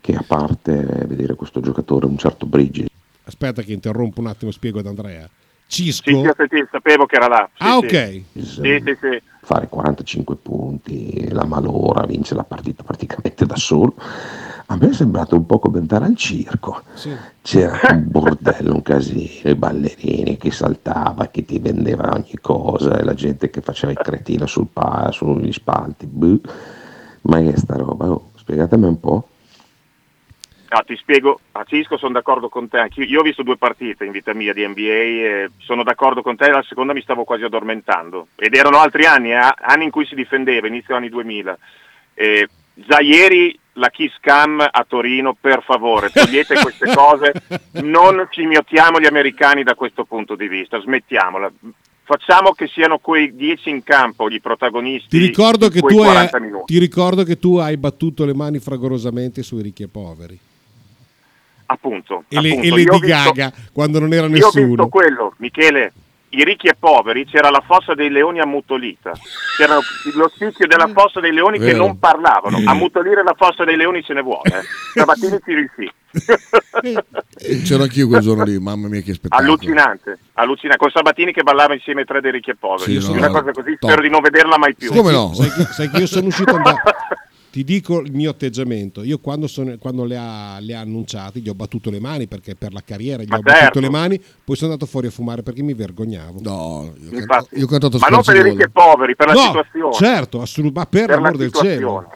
[0.00, 2.88] che a parte vedere questo giocatore, un certo Bridges,
[3.26, 5.28] Aspetta che interrompo un attimo, spiego ad Andrea.
[5.66, 6.08] Cisco.
[6.08, 7.50] Sì, sì, sì, sapevo che era là.
[7.54, 7.86] Sì, ah, sì.
[7.86, 8.22] ok.
[8.34, 9.22] Sì, sì, sì.
[9.40, 13.94] fare 45 punti, la malora, vince la partita praticamente da solo.
[14.68, 16.82] A me è sembrato un po' come andare al circo.
[17.40, 23.04] C'era un bordello, un casino, i ballerini che saltava, che ti vendeva ogni cosa, e
[23.04, 26.06] la gente che faceva il cretino sul pa- sugli spalti.
[26.06, 26.40] Buh.
[27.22, 28.10] Ma che è sta roba?
[28.10, 29.28] Oh, spiegatemi un po'.
[30.68, 34.04] No, ti spiego, a Cisco sono d'accordo con te, anch'io io ho visto due partite
[34.04, 37.44] in vita mia di NBA e sono d'accordo con te, la seconda mi stavo quasi
[37.44, 41.56] addormentando ed erano altri anni, eh, anni in cui si difendeva, inizio anni 2000.
[42.14, 47.32] E già ieri la Kiss Cam a Torino, per favore, togliete queste cose,
[47.82, 51.50] non cimiotiamo gli americani da questo punto di vista, smettiamola.
[52.04, 55.08] Facciamo che siano quei 10 in campo gli protagonisti.
[55.08, 56.72] Ti ricordo, che tu hai, 40 minuti.
[56.72, 60.38] ti ricordo che tu hai battuto le mani fragorosamente sui ricchi e poveri.
[61.66, 62.24] Appunto.
[62.28, 62.66] E, le, appunto.
[62.66, 64.88] e Lady ho visto- Gaga quando non era Io ho visto nessuno.
[64.88, 65.92] quello, Michele,
[66.30, 69.12] i ricchi e poveri, c'era la fossa dei leoni ammutolita,
[69.56, 71.78] c'era lo spicchio della fossa dei leoni che Vero.
[71.86, 74.62] non parlavano, ammutolire la fossa dei leoni ce ne vuole.
[74.94, 75.90] Sabatini ci riuscì.
[77.64, 79.48] C'ero anch'io quel giorno lì, mamma mia che spettacolo.
[79.52, 83.16] allucinante, allucinante, con Sabatini che ballava insieme ai tre dei ricchi e poveri, Sì, no,
[83.16, 83.90] una no, cosa così, top.
[83.90, 84.90] spero di non vederla mai più.
[84.92, 85.32] Come no?
[85.34, 86.82] Sai che, sai che io sono uscito andare.
[87.56, 89.02] Ti dico il mio atteggiamento.
[89.02, 92.54] Io quando, sono- quando le, ha, le ha annunciate gli ho battuto le mani perché
[92.54, 93.80] per la carriera gli Ma ho battuto certo.
[93.80, 96.40] le mani, poi sono andato fuori a fumare perché mi vergognavo.
[96.42, 97.56] No, Infatti.
[97.58, 99.92] io ho cantato Ma non per i ricchi e poveri, per la no, situazione.
[99.94, 101.76] Certo, assolutamente, ma per, Per la l'amor del situazione.
[101.76, 102.12] cielo.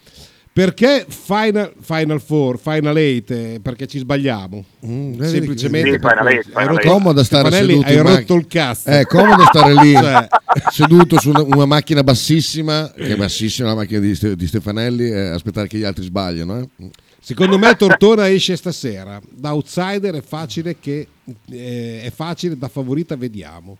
[0.52, 3.60] Perché Final, Final Four, Final 8?
[3.62, 4.64] Perché ci sbagliamo.
[4.80, 6.26] vedi Semplicemente Sì, Final.
[6.26, 6.90] Eight, Final Hai rotto- Eight.
[6.92, 8.88] comodo stare Stefanelli, seduto hai in rotto il cazzo.
[8.88, 10.28] È comodo stare lì Cioè,
[10.72, 15.18] seduto su una, una macchina bassissima, che è bassissima la macchina di, di Stefanelli, e
[15.28, 16.58] aspettare che gli altri sbagliano.
[16.78, 16.90] eh.
[17.22, 19.20] Secondo me Tortona esce stasera.
[19.30, 21.06] Da outsider è facile che
[21.50, 23.76] eh, è facile, da favorita vediamo.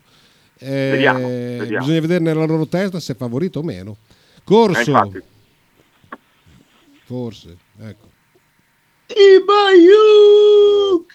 [0.58, 1.78] Eh, Vediamo, vediamo.
[1.84, 3.96] Bisogna vedere nella loro testa se è favorito o meno.
[4.44, 5.10] Corso.
[7.11, 7.12] Eh.
[7.12, 8.08] Forse, ecco.
[9.08, 11.12] Ibayuk!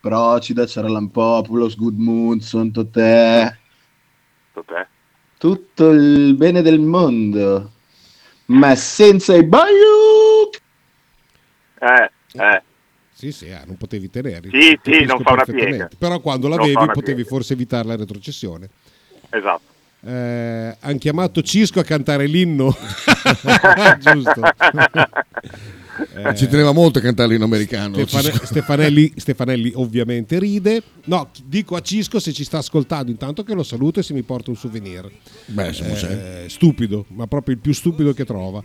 [0.00, 3.56] Procida, c'era Lampopoulos, Goodmundson, Totè,
[4.52, 4.86] Totè.
[5.38, 7.70] tutto il bene del mondo,
[8.46, 10.60] ma senza i Bayuk!
[11.80, 12.62] Eh, eh.
[13.12, 14.50] Sì, sì, ah, non potevi tenerli.
[14.50, 15.88] Sì, sì, non fa una piega.
[15.96, 17.28] Però quando l'avevi potevi piega.
[17.28, 18.68] forse evitare la retrocessione.
[19.30, 19.67] Esatto.
[20.00, 22.74] Eh, hanno chiamato Cisco a cantare l'inno.
[23.98, 24.40] Giusto.
[26.14, 27.94] Eh, Ci teneva molto a cantare in americano.
[28.06, 28.40] Stefane-.
[28.44, 30.82] Stefanelli, Stefanelli ovviamente ride.
[31.06, 34.22] No, dico a Cisco se ci sta ascoltando intanto che lo saluto e se mi
[34.22, 35.10] porta un souvenir.
[35.46, 38.62] Beh, Eh, stupido, ma proprio il più stupido che trova,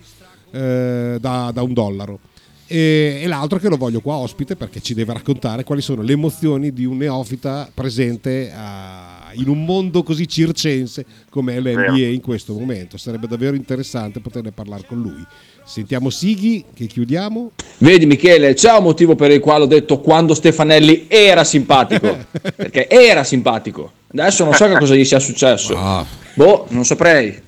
[0.52, 2.20] eh, da, da un dollaro.
[2.68, 6.14] E, e l'altro che lo voglio qua ospite perché ci deve raccontare quali sono le
[6.14, 12.22] emozioni di un neofita presente a- in un mondo così circense come è l'NBA in
[12.22, 12.98] questo momento.
[12.98, 15.26] Sarebbe davvero interessante poterne parlare con lui.
[15.64, 17.52] Sentiamo Sighi che chiudiamo.
[17.80, 22.26] Vedi Michele, c'è un motivo per il quale ho detto quando Stefanelli era simpatico,
[22.56, 23.92] perché era simpatico.
[24.12, 26.06] Adesso non so che cosa gli sia successo.
[26.36, 27.42] Boh, non saprei.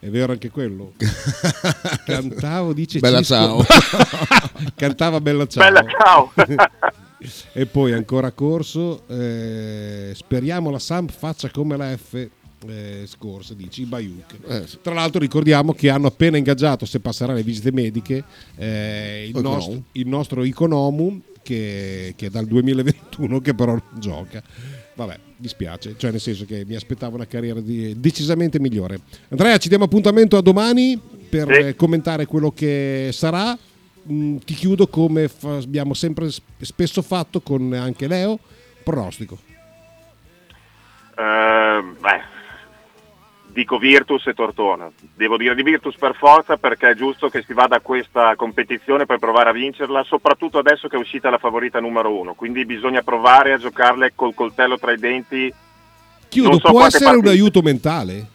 [0.00, 0.92] È vero anche quello.
[2.06, 3.34] Cantavo, dice Bella Cisco.
[3.34, 3.64] ciao.
[4.76, 5.64] Cantava Bella ciao.
[5.64, 6.32] Bella ciao.
[7.52, 9.02] E poi ancora corso.
[9.08, 12.28] eh, speriamo la Samp faccia come la F.
[12.66, 17.70] eh, scorsa dici Bayuk tra l'altro ricordiamo che hanno appena ingaggiato se passerà le visite
[17.70, 18.24] mediche
[18.56, 24.42] eh, il, nostro, il nostro Iconomu che, che è dal 2021 che però non gioca
[24.98, 28.98] Vabbè, dispiace, cioè nel senso che mi aspettavo una carriera di- decisamente migliore.
[29.28, 30.98] Andrea, ci diamo appuntamento a domani
[31.28, 31.60] per Sì.
[31.60, 33.56] eh, commentare quello che sarà.
[34.10, 36.28] Mm, ti chiudo come fa- abbiamo sempre
[36.60, 38.38] spesso fatto con anche Leo.
[38.82, 39.38] Pronostico.
[41.14, 42.22] Eh, beh,
[43.48, 44.90] dico Virtus e Tortona.
[45.14, 49.04] Devo dire di Virtus per forza perché è giusto che si vada a questa competizione
[49.04, 52.34] per provare a vincerla, soprattutto adesso che è uscita la favorita numero uno.
[52.34, 55.52] Quindi bisogna provare a giocarle col coltello tra i denti.
[56.28, 57.30] Chiudo, so può essere un partite.
[57.32, 58.26] aiuto mentale?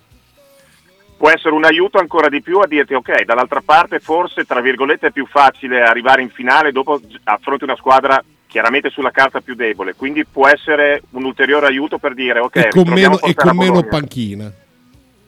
[1.23, 5.07] Può essere un aiuto ancora di più a dirti ok, dall'altra parte forse tra virgolette
[5.07, 9.95] è più facile arrivare in finale dopo affronti una squadra chiaramente sulla carta più debole,
[9.95, 13.83] quindi può essere un ulteriore aiuto per dire ok, e con meno, e con meno
[13.83, 14.51] panchina.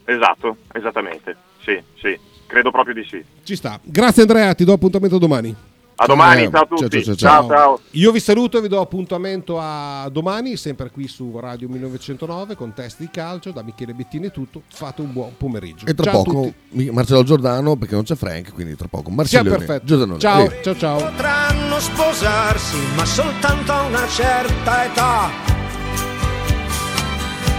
[0.03, 1.33] Esatto, esattamente.
[1.61, 3.23] Sì, sì, credo proprio di sì.
[3.43, 3.79] Ci sta.
[3.81, 5.55] Grazie Andrea, ti do appuntamento domani.
[5.97, 7.03] A domani, ciao a tutti.
[7.15, 7.79] Ciao, ciao.
[7.91, 12.73] Io vi saluto e vi do appuntamento a domani, sempre qui su Radio 1909 con
[12.73, 13.51] test di calcio.
[13.51, 14.63] Da Michele Bettini è tutto.
[14.67, 15.85] Fate un buon pomeriggio.
[15.85, 16.53] E tra Ciao poco
[16.91, 19.57] Marcello Giordano perché non c'è Frank, quindi tra poco Marcello.
[19.83, 20.17] Giordano.
[20.17, 20.59] Ciao, Eh.
[20.63, 20.97] ciao, ciao.
[20.97, 25.29] potranno sposarsi, ma soltanto a una certa età.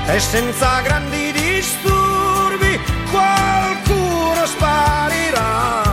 [0.09, 2.79] E senza grandi disturbi
[3.11, 5.86] qualcuno sparirà.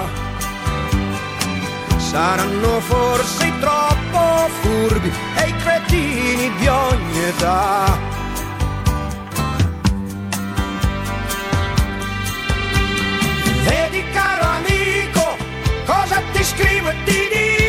[2.13, 7.97] Saranno forse troppo furbi e i cretini di ogni età.
[13.63, 15.37] Vedi caro amico,
[15.87, 17.62] cosa ti scrivo e ti dico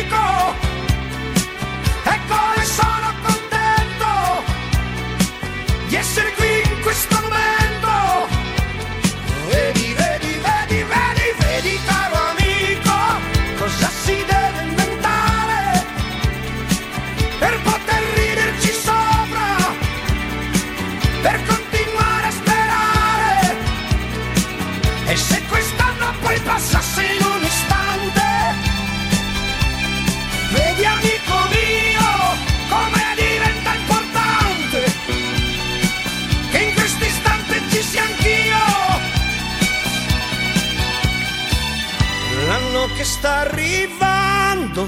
[43.25, 44.87] sta arrivando,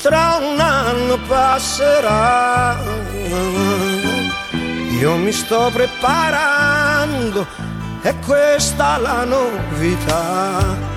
[0.00, 2.78] tra un anno passerà.
[4.98, 7.46] Io mi sto preparando,
[8.00, 10.92] è questa la novità.